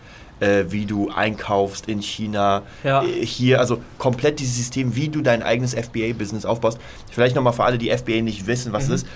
[0.42, 3.02] äh, wie du einkaufst in China, Ja.
[3.02, 6.78] äh, hier, also komplett dieses System, wie du dein eigenes FBA-Business aufbaust.
[7.11, 9.07] Vielleicht nochmal für alle, die FBA nicht wissen, was es ist.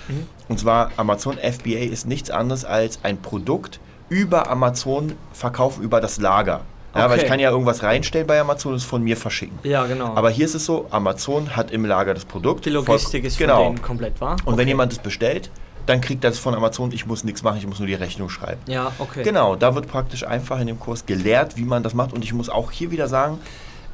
[0.47, 6.17] Und zwar Amazon FBA ist nichts anderes als ein Produkt über Amazon verkaufen über das
[6.19, 6.61] Lager.
[6.95, 7.21] Ja, weil Okay.
[7.23, 9.59] ich kann ja irgendwas reinstellen bei Amazon und es von mir verschicken.
[9.63, 10.15] Ja, genau.
[10.15, 12.65] Aber hier ist es so, Amazon hat im Lager das Produkt.
[12.65, 13.57] die Logistik voll- ist genau.
[13.65, 14.37] von denen komplett wahr.
[14.45, 14.69] Und wenn Okay.
[14.69, 15.51] jemand es bestellt,
[15.87, 16.91] dann kriegt er das von Amazon.
[16.91, 18.61] Ich muss nichts machen, ich muss nur die Rechnung schreiben.
[18.67, 19.23] Ja, okay.
[19.23, 22.13] Genau, da wird praktisch einfach in dem Kurs gelehrt, wie man das macht.
[22.13, 23.39] Und ich muss auch hier wieder sagen,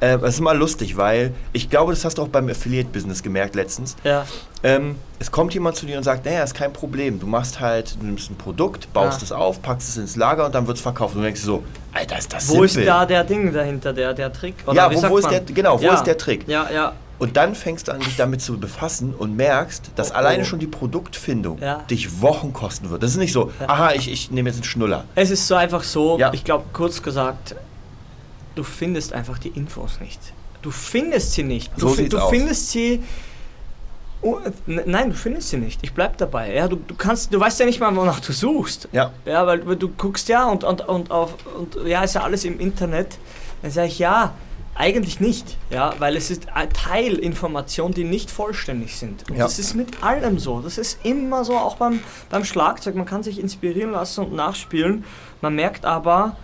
[0.00, 3.54] äh, es ist immer lustig, weil ich glaube, das hast du auch beim Affiliate-Business gemerkt
[3.54, 3.96] letztens.
[4.04, 4.26] Ja,
[4.64, 7.20] Ähm, es kommt jemand zu dir und sagt, naja, ist kein Problem.
[7.20, 9.24] Du machst halt, du nimmst ein Produkt, baust Ja.
[9.26, 11.14] es auf, packst es ins Lager und dann wird es verkauft.
[11.14, 12.86] Und du denkst so, Alter, ist das wo ist simpel.
[12.86, 14.54] da der Ding dahinter, der, der Trick?
[14.72, 15.94] Ja, wie wo- wo ist der- genau, wo ja.
[15.94, 16.48] ist der Trick?
[16.48, 16.92] Ja, ja.
[17.24, 20.16] Und dann fängst du an, dich damit zu befassen und merkst, dass Oh, oh.
[20.18, 21.78] alleine schon die Produktfindung Ja.
[21.90, 23.02] dich Wochen kosten wird.
[23.02, 25.04] Das ist nicht so, aha, ich, ich nehme jetzt einen Schnuller.
[25.14, 26.34] Es ist so einfach so, Ja.
[26.34, 27.56] ich glaube, kurz gesagt,
[28.56, 30.20] du findest einfach die Infos nicht.
[30.60, 31.72] Du findest sie nicht.
[31.76, 33.02] Du, So fi- du findest sie.
[34.20, 35.80] Oh, nein, du findest sie nicht.
[35.82, 36.54] Ich bleib dabei.
[36.54, 38.88] Ja, du, du kannst, du weißt ja nicht mal, wonach du suchst.
[38.92, 39.12] Ja.
[39.24, 42.44] Ja, weil, weil du guckst ja und, und, und auf und ja, ist ja alles
[42.44, 43.18] im Internet.
[43.62, 44.32] Dann sage ich ja,
[44.76, 45.56] eigentlich nicht.
[45.70, 49.28] Ja, weil es ist ein Teil Informationen, die nicht vollständig sind.
[49.30, 49.44] Und Ja.
[49.44, 50.60] das ist mit allem so.
[50.60, 52.94] Das ist immer so, auch beim, beim Schlagzeug.
[52.94, 55.04] Man kann sich inspirieren lassen und nachspielen.
[55.40, 56.36] Man merkt aber,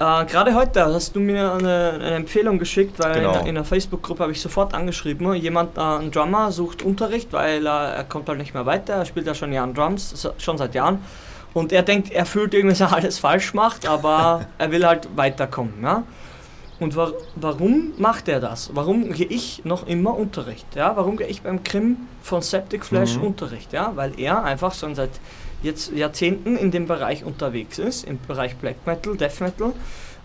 [0.00, 3.32] äh, gerade heute hast du mir eine, eine Empfehlung geschickt, weil Genau.
[3.40, 7.64] in, in einer Facebook-Gruppe habe ich sofort angeschrieben, jemand, äh, ein Drummer sucht Unterricht, weil
[7.66, 10.74] er, er kommt halt nicht mehr weiter, er spielt ja schon Jahren Drums, schon seit
[10.74, 10.98] Jahren.
[11.52, 15.08] Und er denkt, er fühlt irgendwie, dass er alles falsch macht, aber er will halt
[15.16, 15.74] weiterkommen.
[15.82, 16.02] Ja?
[16.80, 18.70] Und wa warum macht er das?
[18.74, 20.66] Warum gehe ich noch immer Unterricht?
[20.74, 23.24] Ja, warum gehe ich beim Krim von Septic Flash Mhm.
[23.24, 23.72] Unterricht?
[23.72, 25.10] Ja, weil er einfach schon seit
[25.62, 29.72] jetzt Jahrzehnten in dem Bereich unterwegs ist, im Bereich Black Metal, Death Metal,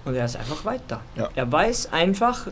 [0.05, 1.01] und er ist einfach weiter.
[1.15, 1.29] Ja.
[1.35, 2.47] Er weiß einfach,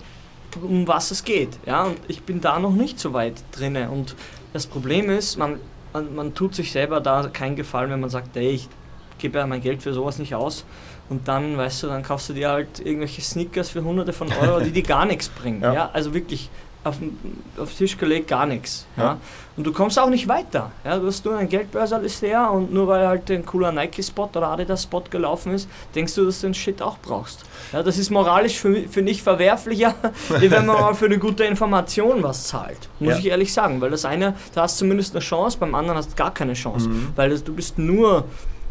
[0.61, 1.57] um was es geht.
[1.65, 3.89] Ja, und ich bin da noch nicht so weit drinne.
[3.89, 4.15] Und
[4.53, 5.59] das Problem ist, man,
[5.91, 8.69] man, man tut sich selber da keinen Gefallen, wenn man sagt, ey, ich
[9.17, 10.63] gebe ja mein Geld für sowas nicht aus.
[11.09, 14.59] Und dann, weißt du, dann kaufst du dir halt irgendwelche Sneakers für hunderte von Euro,
[14.59, 15.61] die dir gar nichts bringen.
[15.63, 15.73] Ja.
[15.73, 15.89] Ja.
[15.93, 16.49] also wirklich
[16.83, 17.17] auf den,
[17.57, 18.85] auf den Tisch gelegt, gar nichts.
[18.95, 19.03] Ja.
[19.03, 19.17] Ja.
[19.57, 20.71] Und du kommst auch nicht weiter.
[20.85, 20.97] Ja.
[20.99, 24.47] Du hast nur ein Geldbörserl ist leer und nur weil halt ein cooler Nike-Spot oder
[24.49, 27.43] Adidas-Spot gelaufen ist, denkst du, dass du den Shit auch brauchst.
[27.73, 29.95] Ja, das ist moralisch für, mich- finde ich verwerflicher,
[30.29, 32.87] wenn man mal für eine gute Information was zahlt.
[32.99, 33.19] Muss Ja.
[33.19, 33.81] ich ehrlich sagen.
[33.81, 36.53] Weil das eine, da hast du zumindest eine Chance, beim anderen hast du gar keine
[36.53, 36.87] Chance.
[36.89, 37.09] Mhm.
[37.15, 38.25] Weil das, du bist nur,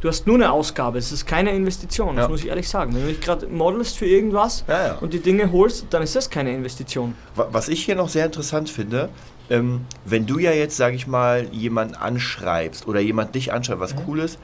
[0.06, 2.28] du hast nur eine Ausgabe, es ist keine Investition, das Ja.
[2.28, 2.94] muss ich ehrlich sagen.
[2.94, 4.94] Wenn du dich gerade modelst für irgendwas Ja, ja.
[5.00, 7.14] und die Dinge holst, dann ist das keine Investition.
[7.34, 9.08] Wa- Was ich hier noch sehr interessant finde,
[9.50, 13.94] ähm, wenn du ja jetzt, sage ich mal, jemanden anschreibst oder jemand dich anschreibt, was
[14.06, 14.38] cool ist,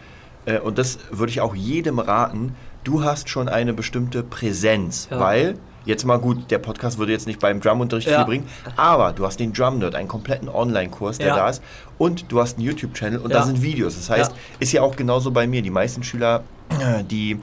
[0.47, 5.57] äh, und das würde ich auch jedem raten, du hast schon eine bestimmte Präsenz, weil,
[5.85, 8.19] jetzt mal gut, der Podcast würde jetzt nicht beim Drumunterricht Ja.
[8.19, 11.37] viel bringen, aber du hast den Drum Nerd, einen kompletten Online-Kurs, der Ja.
[11.37, 11.63] da ist,
[11.99, 13.39] und du hast einen YouTube-Channel und Ja.
[13.41, 13.95] da sind Videos.
[13.97, 15.63] Das heißt, ist ja auch genauso bei mir.
[15.63, 17.39] Die meisten Schüler, äh, die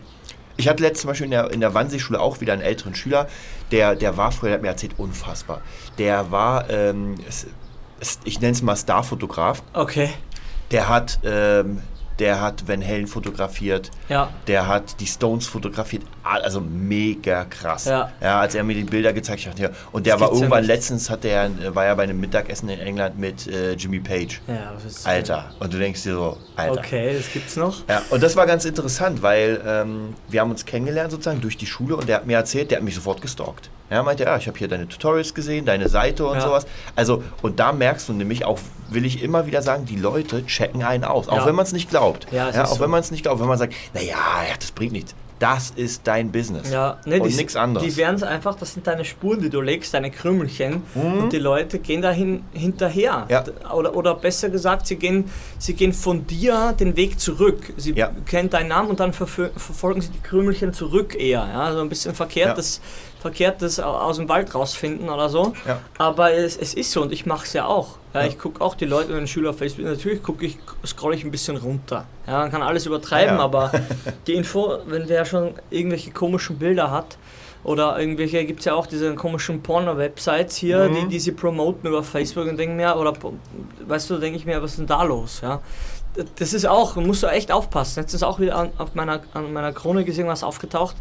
[0.57, 3.27] ich hatte letztens zum Beispiel in der, in der Wannsee-Schule auch wieder einen älteren Schüler,
[3.71, 5.61] der, der war früher, der hat mir erzählt, unfassbar.
[5.97, 7.15] Der war, ähm,
[8.25, 9.63] ich nenne es mal Starfotograf.
[9.73, 10.09] Okay.
[10.71, 11.81] Der hat, ähm,
[12.19, 14.29] der hat Van Halen fotografiert, Ja.
[14.47, 17.85] der hat die Stones fotografiert, also mega krass.
[17.85, 18.09] Ja.
[18.21, 19.57] als er mir die Bilder gezeigt hat.
[19.59, 19.69] Ja.
[19.91, 20.67] Und der Das war ja irgendwann, nicht.
[20.67, 24.41] letztens hat der, war ja bei einem Mittagessen in England mit äh, Jimmy Page.
[24.47, 25.07] Ja, das ist.
[25.07, 25.51] Alter.
[25.59, 26.79] Und du denkst dir so, Alter.
[26.79, 27.87] Okay, das gibt's noch.
[27.87, 31.65] Ja, und das war ganz interessant, weil ähm, wir haben uns kennengelernt sozusagen durch die
[31.67, 33.69] Schule und der hat mir erzählt, der hat mich sofort gestalkt.
[33.91, 36.41] Ja, meinte, ja, ich habe hier deine Tutorials gesehen, deine Seite und Ja.
[36.41, 36.67] sowas.
[36.95, 40.83] Also, und da merkst du nämlich auch, will ich immer wieder sagen, die Leute checken
[40.83, 41.27] einen aus.
[41.27, 41.45] Auch Ja.
[41.47, 42.08] wenn man es nicht glaubt.
[42.31, 42.83] Ja, es ja ist auch so.
[42.83, 43.39] wenn man es nicht glaubt.
[43.39, 44.07] Wenn man sagt, naja,
[44.47, 45.15] ja, das bringt nichts.
[45.39, 46.69] Das ist dein Business.
[46.69, 47.87] Ja, nee, und nichts anderes.
[47.87, 50.83] Die werden es einfach, das sind deine Spuren, die du legst, deine Krümelchen.
[50.95, 51.23] Mhm.
[51.23, 53.25] Und die Leute gehen dahin hinterher.
[53.29, 53.45] Ja.
[53.73, 57.71] Oder, oder besser gesagt, sie gehen, sie gehen von dir den Weg zurück.
[57.77, 58.11] Sie Ja.
[58.25, 61.47] kennen deinen Namen und dann verfolgen sie die Krümelchen zurück eher.
[61.53, 61.71] Ja?
[61.71, 62.81] So ein bisschen verkehrtes,
[63.19, 65.53] verkehrtes au- aus dem Wald rausfinden oder so.
[65.67, 65.79] Ja.
[65.97, 67.97] Aber es, es ist so und ich mache es ja auch.
[68.13, 68.27] Ja, Ja.
[68.27, 71.31] Ich gucke auch die Leute, wenn Schüler auf Facebook, natürlich gucke ich, scroll ich ein
[71.31, 72.05] bisschen runter.
[72.27, 73.43] Ja, man kann alles übertreiben, Ja.
[73.43, 73.71] aber
[74.27, 77.17] die Info, wenn der schon irgendwelche komischen Bilder hat,
[77.65, 80.95] oder irgendwelche, gibt es ja auch diese komischen Porno-Websites hier, Mhm.
[80.95, 83.11] die, die sie promoten über Facebook und denken mir, oder
[83.85, 85.41] weißt du, denke ich mir, was ist denn da los?
[85.43, 85.59] Ja?
[86.37, 87.99] Das ist auch, musst du echt aufpassen.
[87.99, 90.95] Jetzt ist auch wieder an, auf meiner, an meiner Krone gesehen, was aufgetaucht.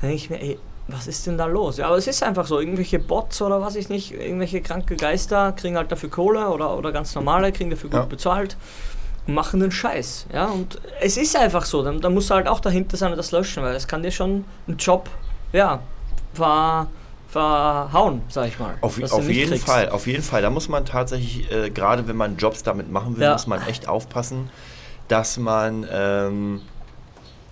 [0.00, 1.78] Da denke ich mir, ey, was ist denn da los?
[1.78, 5.52] Ja, aber es ist einfach so, irgendwelche Bots oder was ich nicht, irgendwelche kranke Geister
[5.52, 8.04] kriegen halt dafür Kohle oder, oder ganz normale, kriegen dafür gut Ja.
[8.06, 8.56] bezahlt
[9.26, 10.26] und machen den Scheiß.
[10.32, 13.16] Ja, und es ist einfach so, dann, dann musst du halt auch dahinter sein und
[13.18, 15.10] das löschen, weil es kann dir schon einen Job,
[15.52, 15.80] ja,
[16.34, 16.86] ver,
[17.28, 18.76] verhauen, sag ich mal.
[18.80, 19.66] Auf, auf jeden kriegst.
[19.66, 20.42] Fall, auf jeden Fall.
[20.42, 23.32] Da muss man tatsächlich, äh, gerade wenn man Jobs damit machen will, Ja.
[23.32, 24.50] muss man echt aufpassen,
[25.08, 26.62] dass man, ähm,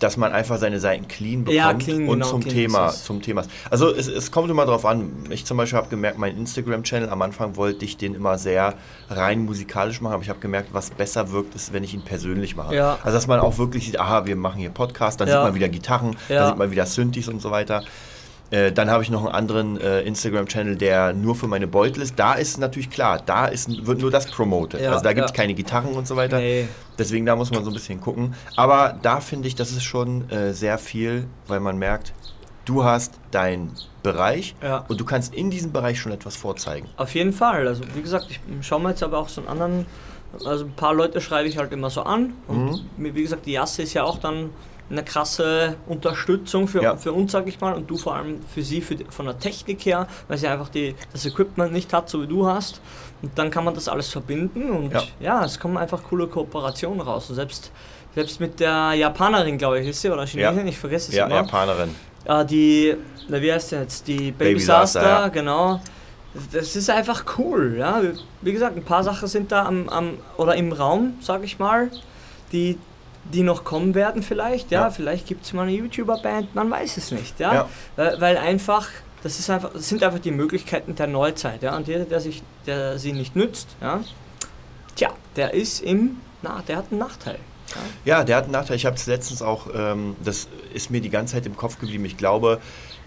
[0.05, 3.23] dass man einfach seine Seiten clean bekommt Ja, clean, und genau, zum clean Thema, zum
[3.23, 3.43] Thema.
[3.71, 5.11] Also es, es kommt immer drauf an.
[5.31, 8.75] Ich zum Beispiel habe gemerkt, mein Instagram-Channel am Anfang wollte ich den immer sehr
[9.09, 12.55] rein musikalisch machen, aber ich habe gemerkt, was besser wirkt, ist, wenn ich ihn persönlich
[12.55, 12.75] mache.
[12.75, 12.99] Ja.
[13.03, 15.37] Also dass man auch wirklich sieht, aha, wir machen hier Podcast, dann Ja.
[15.37, 17.83] sieht man wieder Gitarren, dann sieht man wieder Synthes und so weiter.
[18.55, 22.17] Äh, dann habe ich noch einen anderen äh, Instagram-Channel, der nur für meine Beutel ist.
[22.19, 24.81] Da ist natürlich klar, da ist, wird nur das promotet.
[24.81, 25.37] Ja, also da gibt es ja.
[25.37, 26.38] keine Gitarren und so weiter.
[26.38, 26.69] Nee.
[26.97, 28.35] Deswegen da muss man so ein bisschen gucken.
[28.55, 32.12] Aber da finde ich, das ist schon äh, sehr viel, weil man merkt,
[32.64, 33.73] du hast deinen
[34.05, 34.85] Bereich Ja.
[34.88, 36.88] und du kannst in diesem Bereich schon etwas vorzeigen.
[36.97, 37.67] Auf jeden Fall.
[37.67, 39.87] Also wie gesagt, ich schaue mir jetzt aber auch so einen anderen,
[40.45, 42.35] also ein paar Leute schreibe ich halt immer so an.
[42.47, 42.67] Und
[42.99, 43.14] Mhm.
[43.14, 44.51] wie gesagt, die Jasse ist ja auch dann
[44.90, 46.97] eine krasse Unterstützung für, Ja.
[46.97, 49.85] für uns, sag ich mal, und du vor allem für sie für von der Technik
[49.87, 52.81] her, weil sie einfach die, das Equipment nicht hat, so wie du hast.
[53.23, 55.03] Und dann kann man das alles verbinden und Ja.
[55.20, 57.31] ja, es kommen einfach coole Kooperationen raus.
[57.31, 57.73] Und selbst,
[58.14, 61.37] selbst mit der Japanerin, glaube ich, ist sie, oder Chinesin, ich vergesse es Ja, immer.
[61.37, 61.94] Japanerin.
[62.27, 62.94] Ah, die,
[63.29, 64.07] na, wie heißt die jetzt?
[64.07, 65.29] Die Baby, Baby Disaster, ja.
[65.29, 65.81] genau.
[66.53, 68.03] Das ist einfach cool, ja.
[68.42, 71.90] Wie gesagt, ein paar Sachen sind da am, am oder im Raum, sag ich mal,
[72.53, 72.77] die,
[73.32, 74.82] die noch kommen werden vielleicht, ja.
[74.82, 74.90] Ja.
[74.90, 77.54] Vielleicht gibt es mal eine YouTuber-Band, man weiß es nicht, ja.
[77.54, 77.68] Ja.
[78.20, 78.88] Weil, einfach,
[79.22, 81.76] das ist einfach, das sind einfach die Möglichkeiten der Neuzeit, ja.
[81.76, 84.00] Und jeder, der sich, der sie nicht nützt, ja,
[84.96, 87.38] tja, der ist im, na, der hat einen Nachteil.
[88.04, 88.18] Ja.
[88.18, 88.76] Ja, der hat einen Nachteil.
[88.76, 92.04] Ich habe es letztens auch, ähm, das ist mir die ganze Zeit im Kopf geblieben.
[92.04, 92.60] Ich glaube,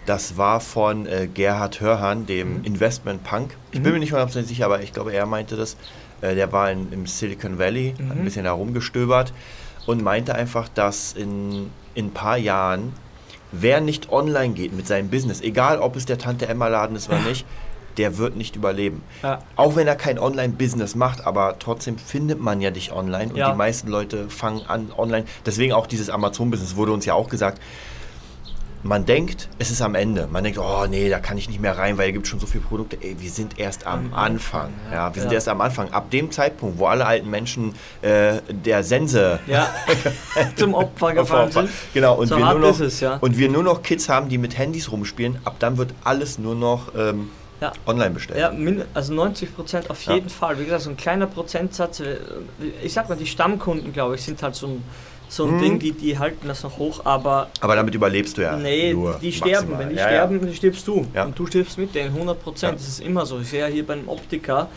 [0.08, 3.58] Das war von äh, Gerhard Hörhan, dem Investment Punk.
[3.72, 5.76] Ich bin mir nicht hundertprozentig sicher, aber ich glaube, er meinte das.
[6.22, 9.34] Äh, der war in, im Silicon Valley, hat ein bisschen herumgestöbert
[9.88, 12.94] und meinte einfach, dass in, in ein paar Jahren,
[13.52, 17.10] wer nicht online geht mit seinem Business, egal ob es der Tante Emma Laden ist
[17.10, 17.46] oder nicht,
[17.98, 19.02] der wird nicht überleben.
[19.24, 19.42] Ja.
[19.56, 23.50] Auch wenn er kein Online-Business macht, aber trotzdem findet man ja dich online und Ja.
[23.50, 25.26] die meisten Leute fangen an online.
[25.48, 27.60] Deswegen auch dieses Amazon-Business wurde uns ja auch gesagt.
[28.84, 30.28] Man denkt, es ist am Ende.
[30.32, 32.46] Man denkt, oh nee, da kann ich nicht mehr rein, weil es gibt schon so
[32.46, 32.98] viele Produkte.
[33.02, 34.72] Ey, wir sind erst am, Am Anfang.
[34.92, 35.16] Ja, ja.
[35.16, 35.36] wir sind Ja.
[35.36, 35.90] erst am Anfang.
[35.92, 39.68] Ab dem Zeitpunkt, wo alle alten Menschen äh, der Sense Ja,
[40.56, 41.70] zum Opfer gefallen sind.
[41.94, 44.58] Genau, und, So wir nur noch, es, und wir nur noch Kids haben, die mit
[44.58, 45.40] Handys rumspielen.
[45.44, 47.74] Ab dann wird alles nur noch ähm, Ja.
[47.88, 48.40] online bestellt.
[48.40, 48.52] Ja,
[48.94, 50.60] also 90 Prozent auf jeden Fall.
[50.60, 52.00] Wie gesagt, so ein kleiner Prozentsatz.
[52.00, 52.18] äh,
[52.84, 54.84] Ich sag mal, die Stammkunden, glaube ich, sind halt so ein,
[55.30, 55.62] so ein Mhm.
[55.62, 58.56] Ding, die, die halten das noch hoch, aber Aber damit überlebst du ja.
[58.56, 59.52] nee, die sterben.
[59.72, 59.80] maximal.
[59.80, 61.06] Wenn die Ja, sterben, dann stirbst du.
[61.14, 61.26] Ja.
[61.26, 62.74] Und du stirbst mit denen, 100 Prozent.
[62.74, 62.78] Ja.
[62.78, 63.40] Das ist immer so.
[63.40, 64.70] Ich sehe ja hier beim Optiker,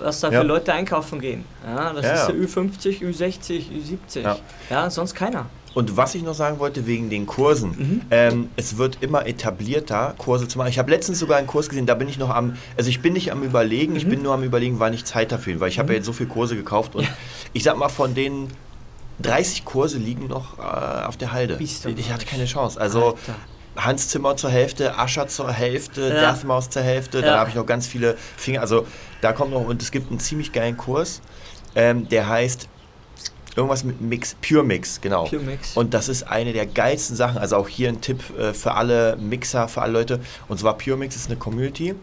[0.00, 0.40] was da Ja.
[0.40, 1.44] für Leute einkaufen gehen.
[1.66, 2.32] Ja, das Ja, ist ja.
[2.34, 4.20] der Ü50, Ü60, Ü70.
[4.22, 4.36] Ja.
[4.70, 4.90] Ja.
[4.90, 5.46] sonst keiner.
[5.74, 8.00] Und was ich noch sagen wollte wegen den Kursen, Mhm.
[8.12, 10.68] ähm, es wird immer etablierter, Kurse zu machen.
[10.68, 13.12] Ich habe letztens sogar einen Kurs gesehen, da bin ich noch am, also ich bin
[13.12, 13.98] nicht am überlegen, Mhm.
[13.98, 16.12] ich bin nur am überlegen, wann ich Zeit dafür weil ich habe ja jetzt so
[16.12, 17.08] viele Kurse gekauft und
[17.52, 18.48] ich sag mal, von den
[19.20, 20.62] 30 Kurse liegen noch äh,
[21.06, 21.56] auf der Halde.
[21.56, 22.80] Bist du Ich hatte keine Chance.
[22.80, 23.34] Also Alter.
[23.76, 26.32] Hans Zimmer zur Hälfte, Ascher zur Hälfte, Ja.
[26.32, 27.26] Deathmaus zur Hälfte, Ja.
[27.26, 28.60] dann habe ich noch ganz viele Finger.
[28.60, 28.86] Also
[29.20, 31.20] da kommt noch, und es gibt einen ziemlich geilen Kurs,
[31.74, 32.68] ähm, der heißt
[33.56, 35.24] irgendwas mit Mix, Pure Mix, genau.
[35.24, 35.76] Pure Mix.
[35.76, 37.38] Und das ist eine der geilsten Sachen.
[37.38, 40.20] Also auch hier ein Tipp äh, für alle Mixer, für alle Leute.
[40.48, 41.94] Und zwar Pure Mix ist eine Community.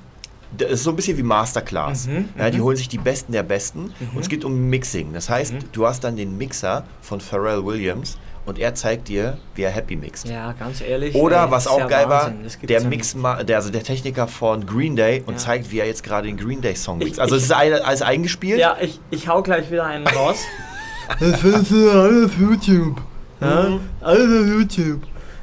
[0.58, 2.08] Das ist so ein bisschen wie Masterclass.
[2.08, 5.14] Mhm, ja, die holen sich die Besten der Besten und es geht um Mixing.
[5.14, 5.60] Das heißt, Mhm.
[5.72, 9.96] du hast dann den Mixer von Pharrell Williams und er zeigt dir, wie er Happy
[9.96, 10.28] mixt.
[10.28, 11.16] Ja, ganz ehrlich.
[11.16, 12.44] Oder ey, was ist auch ja geil Wahnsinn.
[12.44, 13.16] war, der Mix,
[13.48, 15.40] der, also der Techniker von Green Day und Ja.
[15.40, 17.20] zeigt, wie er jetzt gerade den Green Day Song Ich- mixt.
[17.20, 18.60] Also ich- es ist alle- alles eingespielt.
[18.60, 20.40] Ja, ich, ich hau gleich wieder einen raus.
[21.20, 23.02] Das findest du alles auf YouTube.
[23.42, 23.80] ja.
[24.02, 25.02] Alles auf YouTube.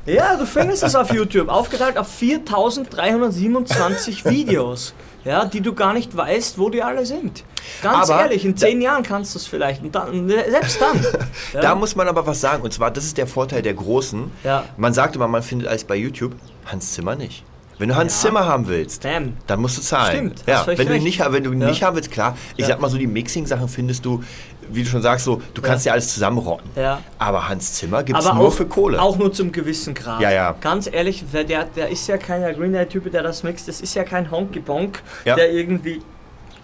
[0.08, 4.94] Ja, du findest es auf YouTube, aufgeteilt auf 4327 Videos,
[5.24, 7.44] ja, die du gar nicht weißt, wo die alle sind.
[7.82, 11.00] Ganz Aber ehrlich, in zehn Jahren kannst du es vielleicht und dann, selbst dann.
[11.52, 12.62] Ja, Da muss man aber was sagen.
[12.62, 14.30] Und zwar, das ist der Vorteil der Großen.
[14.44, 14.64] Ja.
[14.76, 16.32] Man sagt immer, man findet alles bei YouTube.
[16.66, 17.44] Hans Zimmer nicht.
[17.78, 18.28] Wenn du Hans Ja.
[18.28, 19.34] Zimmer haben willst, Bam.
[19.46, 20.32] dann musst du zahlen.
[20.34, 21.68] Stimmt, ja, wenn du nicht, wenn du ihn Ja.
[21.68, 22.36] nicht haben willst, klar.
[22.56, 24.22] Ich sag mal so, die Mixing-Sachen findest du,
[24.70, 26.70] wie du schon sagst, so, du kannst ja alles zusammenrotten.
[26.76, 27.00] Ja.
[27.18, 29.00] Aber Hans Zimmer gibt es nur auch, für Kohle.
[29.00, 30.20] auch nur zum gewissen Grad.
[30.20, 30.54] Ja, ja.
[30.60, 33.68] Ganz ehrlich, der, der ist ja kein Green Day-Typ, der das mixt.
[33.68, 35.34] Das ist ja kein Honky-Bonk, Ja.
[35.36, 36.02] der irgendwie,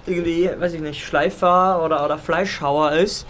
[0.07, 3.27] irgendwie, weiß ich nicht, Schleifer oder, oder Fleischhauer ist,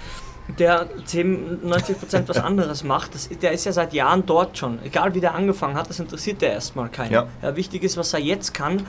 [0.58, 3.14] der 10, 90% was anderes macht.
[3.14, 4.78] Das, der ist ja seit Jahren dort schon.
[4.84, 7.12] Egal wie der angefangen hat, das interessiert der erstmal keinen.
[7.12, 7.26] Ja.
[7.42, 8.82] Ja, wichtig ist, was er jetzt kann.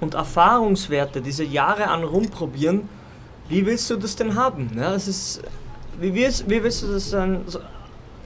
[0.00, 2.88] Und Erfahrungswerte, diese Jahre an rumprobieren,
[3.48, 4.70] wie willst du das denn haben?
[4.76, 5.42] Ja, das ist,
[6.00, 7.44] wie, willst, wie willst du das dann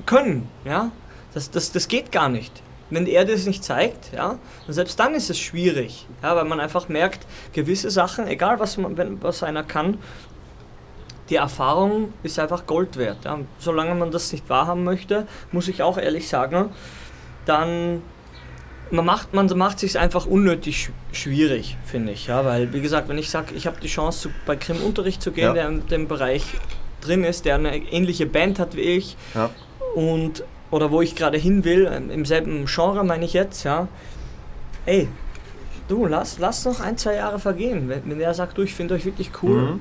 [0.06, 0.48] können?
[0.64, 0.90] Ja?
[1.34, 2.62] Das, das, das geht gar nicht.
[2.90, 6.58] Wenn er das nicht zeigt, ja, und selbst dann ist es schwierig, ja, weil man
[6.58, 9.98] einfach merkt, gewisse Sachen, egal was, man, wenn, was einer kann,
[11.28, 13.24] die Erfahrung ist einfach Gold wert.
[13.26, 13.38] Ja.
[13.58, 16.70] Solange man das nicht wahrhaben möchte, muss ich auch ehrlich sagen,
[17.44, 18.02] dann
[18.90, 23.08] man macht man macht sich einfach unnötig sch- schwierig, finde ich, ja, weil wie gesagt,
[23.08, 25.52] wenn ich sage, ich habe die Chance zu, bei Krim Unterricht zu gehen, Ja.
[25.52, 26.44] der in dem Bereich
[27.00, 29.50] drin ist, der eine ähnliche Band hat wie ich ja.
[29.94, 33.88] und oder wo ich gerade hin will, ähm, im selben Genre meine ich jetzt, ja.
[34.86, 35.08] Ey,
[35.88, 38.94] du lass lass noch ein zwei Jahre vergehen, wenn, wenn der sagt, du, ich finde
[38.94, 39.62] euch wirklich cool.
[39.62, 39.80] Mhm.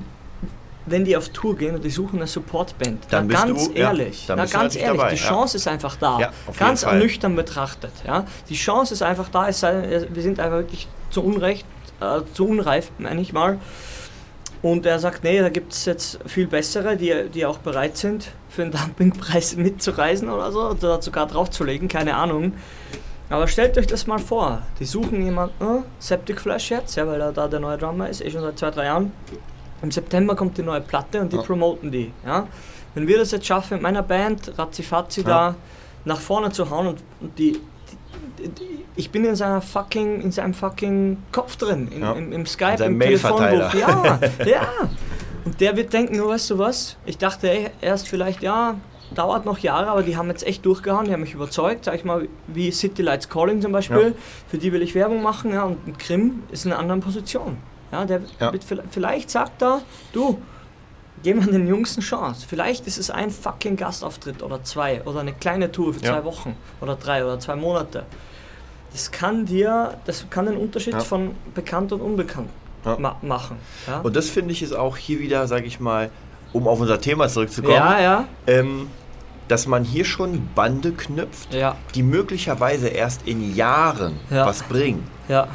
[0.90, 3.88] Wenn die auf Tour gehen und die suchen eine Supportband, Dann bist ganz du- ja,
[3.88, 5.28] ehrlich, dann na, ganz ehrlich, dabei, die ja.
[5.28, 6.18] Chance ist einfach da.
[6.20, 8.24] Ja, ganz nüchtern betrachtet, ja.
[8.48, 11.66] Die Chance ist einfach da, es sei, wir sind einfach wirklich zu Unrecht,
[12.00, 13.58] äh, zu unreif, meine ich mal.
[14.60, 18.32] Und er sagt, nee, da gibt es jetzt viel bessere, die, die auch bereit sind,
[18.48, 22.52] für einen Dumpingpreis mitzureisen oder so, oder sogar draufzulegen, keine Ahnung.
[23.30, 27.20] Aber stellt euch das mal vor, die suchen jemanden, äh, Septic Flash jetzt, ja, weil
[27.20, 29.12] er da der neue Drummer ist, eh schon seit zwei, drei Jahren.
[29.82, 31.42] Im September kommt die neue Platte und die Ja.
[31.42, 32.12] promoten die.
[32.26, 32.46] Ja?
[32.94, 35.26] Wenn wir das jetzt schaffen, mit meiner Band Razzifatzi Ja.
[35.26, 35.54] da
[36.04, 37.60] nach vorne zu hauen und, und die,
[38.38, 42.12] die, die, ich bin in seiner fucking, in seinem fucking Kopf drin, in, Ja.
[42.12, 43.74] im, im Skype, im Telefonbuch.
[43.74, 44.68] Ja, ja.
[45.44, 46.96] Und der wird denken, nur weißt du was?
[47.06, 48.74] Ich dachte ey, erst vielleicht, ja,
[49.14, 52.04] dauert noch Jahre, aber die haben jetzt echt durchgehauen, die haben mich überzeugt, sag ich
[52.04, 54.08] mal, wie City Lights Calling zum Beispiel.
[54.08, 54.12] Ja.
[54.48, 57.56] Für die will ich Werbung machen, ja, und Krim ist in einer anderen Position.
[57.92, 58.52] Ja, der Ja.
[58.52, 59.80] Wird, vielleicht- sagt er,
[60.12, 60.40] du,
[61.22, 62.46] geh mal den Jungs eine Chance.
[62.48, 66.12] Vielleicht ist es ein fucking Gastauftritt oder zwei oder eine kleine Tour für Ja.
[66.12, 68.04] zwei Wochen oder drei oder zwei Monate.
[68.90, 71.00] das kann dir, das kann den Unterschied Ja.
[71.00, 72.48] von bekannt und unbekannt
[72.98, 73.58] ma machen.
[74.02, 76.10] Und das finde ich ist auch hier wieder, sage ich mal,
[76.54, 78.88] um auf unser Thema zurückzukommen, ja, ja, ähm,
[79.46, 84.46] dass man hier schon Bande knüpft, ja, die möglicherweise erst in Jahren Ja.
[84.46, 85.06] was bringen.
[85.28, 85.48] ja.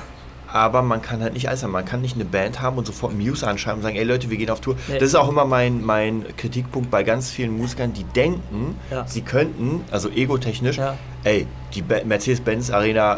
[0.53, 1.71] Aber man kann halt nicht alles haben.
[1.71, 4.37] Man kann nicht eine Band haben und sofort Muse anschreiben und sagen, ey Leute, wir
[4.37, 4.75] gehen auf Tour.
[4.87, 4.99] Nee.
[4.99, 9.07] Das ist auch immer mein, mein Kritikpunkt bei ganz vielen Musikern, die denken, Ja.
[9.07, 10.95] sie könnten, also egotechnisch, Ja.
[11.23, 13.17] ey, die Mercedes-Benz Arena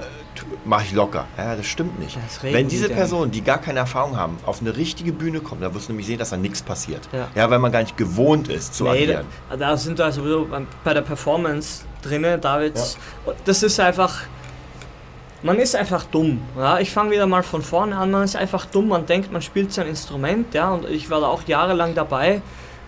[0.63, 1.26] mache ich locker.
[1.38, 2.15] Ja, das stimmt nicht.
[2.15, 2.88] Das Wenn die diese?
[2.89, 6.08] Personen, die gar keine Erfahrung haben, auf eine richtige Bühne kommen, dann wirst du nämlich
[6.08, 7.02] sehen, dass da nichts passiert.
[7.36, 7.50] Ja.
[7.50, 9.26] weil man gar nicht gewohnt ist zu Nee, agieren.
[9.50, 10.48] da, da sind wir sowieso
[10.86, 12.98] bei der Performance drinne, Davids.
[13.43, 14.21] Das ist einfach.
[15.45, 16.41] Man ist einfach dumm.
[16.58, 16.79] Ja?
[16.79, 18.10] Ich fange wieder mal von vorne an.
[18.10, 18.88] Man ist einfach dumm.
[18.88, 20.53] Man denkt, man spielt sein Instrument.
[20.55, 20.71] Ja?
[20.71, 22.41] Und ich war da auch jahrelang dabei.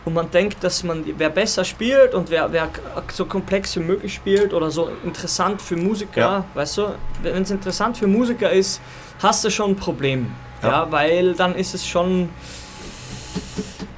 [0.06, 2.70] Und man denkt, dass man, wer besser spielt und wer, wer
[3.14, 6.46] so komplex wie möglich spielt oder so interessant für Musiker, Ja.
[6.56, 6.88] weißt du,
[7.22, 8.82] wenn es interessant für Musiker ist,
[9.22, 10.32] hast du schon ein Problem.
[10.64, 10.70] Ja.
[10.70, 12.30] Ja, weil dann ist es schon.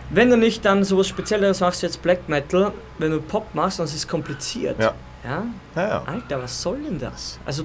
[0.09, 3.85] Wenn du nicht dann sowas Spezielleres machst, jetzt Black Metal, wenn du Pop machst, dann
[3.85, 4.77] ist es kompliziert.
[4.79, 4.93] Ja.
[5.23, 5.43] ja?
[5.75, 6.03] Ja, ja.
[6.07, 7.39] Alter, was soll denn das?
[7.45, 7.63] Also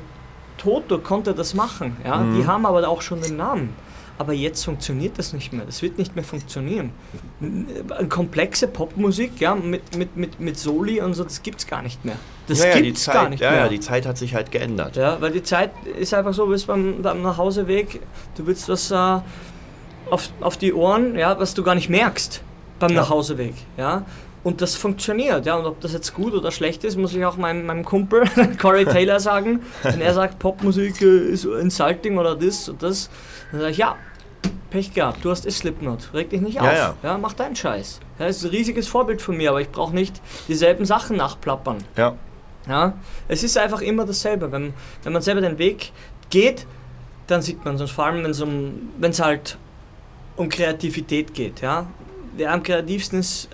[0.59, 2.17] Toto konnte das machen, ja.
[2.17, 2.37] Mhm.
[2.37, 3.75] Die haben aber auch schon den Namen.
[4.17, 5.67] Aber jetzt funktioniert das nicht mehr.
[5.67, 6.93] Das wird nicht mehr funktionieren.
[8.09, 12.15] Komplexe Popmusik, ja, mit, mit, mit, mit Soli und so, das gibt's gar nicht mehr.
[12.47, 13.61] Das ja, ja, gibt's Zeit, gar nicht ja, mehr.
[13.61, 14.95] ja, die Zeit hat sich halt geändert.
[14.95, 18.01] Ja, weil die Zeit ist einfach so, du bist beim, beim Nachhauseweg,
[18.37, 19.21] du willst was äh,
[20.11, 22.41] auf, auf die Ohren, ja, was du gar nicht merkst
[22.79, 23.01] beim Ja.
[23.01, 24.05] Nachhauseweg, ja.
[24.45, 25.57] Und das funktioniert, ja.
[25.57, 28.25] Und ob das jetzt gut oder schlecht ist, muss ich auch meinem, meinem Kumpel
[28.61, 29.63] Corey Taylor sagen.
[29.83, 33.09] Wenn er sagt, Popmusik äh, ist insulting oder das und das,
[33.51, 33.97] dann sage ich, ja,
[34.71, 36.95] Pech gehabt, du hast eh Slipknot, reg dich nicht Ja, auf.
[37.03, 37.17] ja.
[37.17, 38.01] mach deinen Scheiß.
[38.19, 41.79] Ja, ist ein riesiges Vorbild von mir, aber ich brauche nicht dieselben Sachen nachplappern.
[41.97, 42.17] Ja.
[42.69, 42.95] Ja,
[43.29, 44.51] es ist einfach immer dasselbe.
[44.51, 45.93] Wenn, wenn man selber den Weg
[46.31, 46.67] geht,
[47.27, 47.91] dann sieht man es.
[47.91, 49.59] Vor allem, wenn es um, wenn's halt
[50.37, 51.61] um Kreativität geht.
[51.61, 51.87] Ja?
[52.37, 53.49] Wer am kreativsten ist,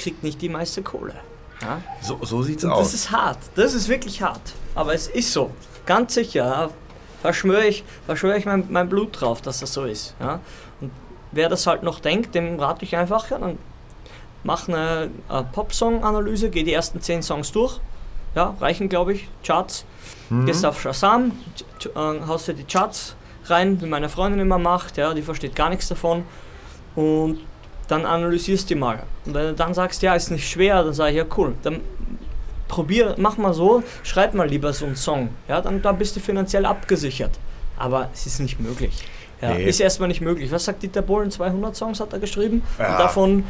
[0.00, 1.14] kriegt nicht die meiste Kohle.
[1.60, 1.80] Ja?
[2.00, 2.86] So, so sieht's Und aus.
[2.92, 3.38] das ist hart.
[3.54, 4.40] Das ist wirklich hart.
[4.74, 5.50] Aber es ist so.
[5.86, 6.70] Ganz sicher.
[7.22, 10.14] Verschwöre ich, verschwöre ich mein, mein Blut drauf, dass das so ist.
[10.20, 10.40] Ja?
[10.80, 10.90] Und
[11.32, 13.58] wer das halt noch denkt, dem rate ich einfach, ja, dann
[14.42, 17.78] mach eine äh, Popsong-Analyse, geh die ersten 10 Songs durch.
[18.34, 19.84] Ja, reichen, glaube ich, Charts.
[20.46, 21.32] Gehst auf Shazam,
[21.84, 25.68] äh, haust dir die Charts rein, wie meine Freundin immer macht, ja, die versteht gar
[25.68, 26.24] nichts davon.
[26.94, 27.40] Und
[27.90, 29.02] dann analysierst die mal.
[29.26, 31.80] Und wenn du dann sagst, ja, ist nicht schwer, dann sage ich, ja, cool, dann
[32.68, 35.30] probier, mach mal so, schreib mal lieber so einen Song.
[35.48, 37.32] Ja, dann, dann bist du finanziell abgesichert.
[37.76, 38.92] Aber es ist nicht möglich.
[39.40, 39.64] Ja, Nee.
[39.64, 40.52] Ist erstmal nicht möglich.
[40.52, 41.30] Was sagt Dieter Bohlen?
[41.30, 42.62] 200 Songs hat er geschrieben.
[42.78, 42.90] Ja.
[42.92, 43.44] Und davon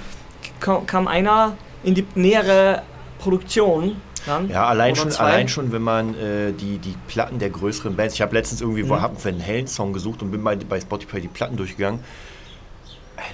[0.87, 2.83] kam, einer in die nähere
[3.19, 3.97] Produktion.
[4.27, 5.25] Dann, Ja, allein oder schon, zwei.
[5.25, 8.15] allein schon, wenn man äh, die, die Platten der größeren Bands.
[8.15, 9.03] Ich habe letztens irgendwie wo Mhm.
[9.03, 12.01] hab für einen hellen Song gesucht und bin bei, bei Spotify die Platten durchgegangen.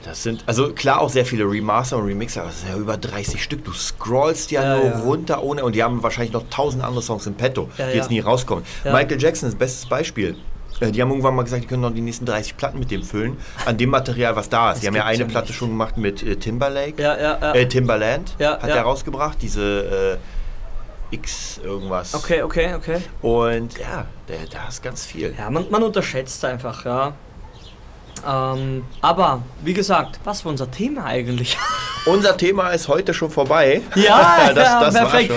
[0.05, 2.96] Das sind, also klar auch sehr viele Remaster und Remixer, aber das sind ja über
[2.96, 3.64] 30 Stück.
[3.64, 4.99] Du scrollst ja, Ja, nur ja.
[5.01, 8.11] runter ohne und die haben wahrscheinlich noch tausend andere Songs im Petto, Ja, die jetzt
[8.11, 8.64] nie rauskommen.
[8.85, 10.37] Michael Jackson ist bestes Beispiel.
[10.81, 13.03] Äh, Die haben irgendwann mal gesagt, die können noch die nächsten 30 Platten mit dem
[13.03, 14.75] füllen, an dem Material, was da ist.
[14.77, 15.57] Das die haben ja eine Platte nicht.
[15.59, 18.77] schon gemacht mit äh, Timberlake, äh, Timberland Ja, hat ja.
[18.77, 20.18] er rausgebracht, diese
[21.11, 22.14] äh, X irgendwas.
[22.14, 22.99] okay, okay, okay.
[23.22, 25.35] Und ja, der, da ist ganz viel.
[25.38, 27.14] Ja, man, man unterschätzt einfach, ja.
[28.28, 31.56] Ähm, aber, wie gesagt, was war unser Thema eigentlich?
[32.06, 33.82] Unser Thema ist heute schon vorbei.
[33.96, 35.32] Ja, das, ja, das war perfekt.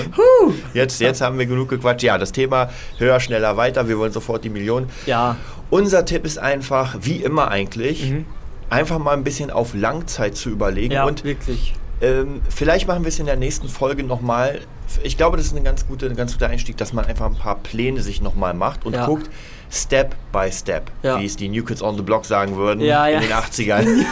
[0.75, 2.03] Jetzt, jetzt haben wir genug gequatscht.
[2.03, 3.87] Ja, das Thema höher, schneller, weiter.
[3.87, 4.87] Wir wollen sofort die Million.
[5.07, 5.35] Ja,
[5.71, 8.25] Unser Tipp ist einfach, wie immer eigentlich, Mhm.
[8.69, 10.93] einfach mal ein bisschen auf Langzeit zu überlegen.
[10.93, 11.73] ja, Und wirklich.
[12.01, 14.59] ähm, vielleicht machen wir es in der nächsten Folge nochmal.
[15.01, 17.35] Ich glaube, das ist ein ganz, gute, ein ganz guter Einstieg, dass man einfach ein
[17.35, 19.07] paar Pläne sich nochmal macht und Ja.
[19.07, 19.27] guckt,
[19.71, 21.19] Step by Step, Ja.
[21.19, 23.19] wie es die New Kids on the Block sagen würden Ja, ja.
[23.19, 24.05] in den 80ern.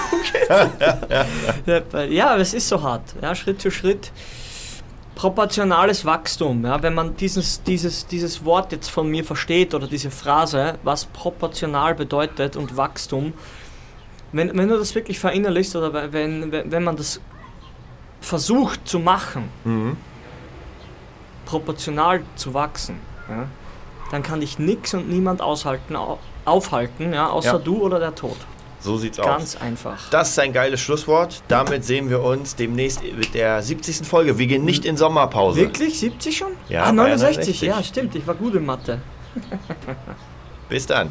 [2.09, 3.15] Ja, aber es ist so hart.
[3.21, 4.11] Ja, Schritt für Schritt.
[5.15, 6.63] Proportionales Wachstum.
[6.63, 11.05] Ja, wenn man dieses, dieses, dieses Wort jetzt von mir versteht oder diese Phrase, was
[11.05, 13.33] proportional bedeutet und Wachstum,
[14.31, 17.19] wenn, wenn du das wirklich verinnerlichst oder wenn, wenn, wenn man das
[18.21, 19.97] versucht zu machen, mhm.
[21.45, 22.99] proportional zu wachsen,
[23.29, 23.47] ja,
[24.11, 27.57] dann kann dich nix und niemand aushalten, au- aufhalten, ja, außer Ja.
[27.59, 28.37] du oder der Tod.
[28.79, 29.25] So sieht's aus.
[29.25, 29.97] Ganz einfach.
[30.11, 31.41] Das ist ein geiles Schlusswort.
[31.47, 34.07] Damit sehen wir uns demnächst mit der 70.
[34.07, 34.37] Folge.
[34.37, 35.59] Wir gehen nicht in Sommerpause.
[35.59, 35.99] Wirklich?
[35.99, 36.51] 70 schon?
[36.69, 37.61] Ja, ah, war ja 69.
[37.61, 37.61] 69.
[37.63, 38.15] Ja, stimmt.
[38.15, 39.01] Ich war gut in Mathe.
[40.69, 41.09] Bis dann.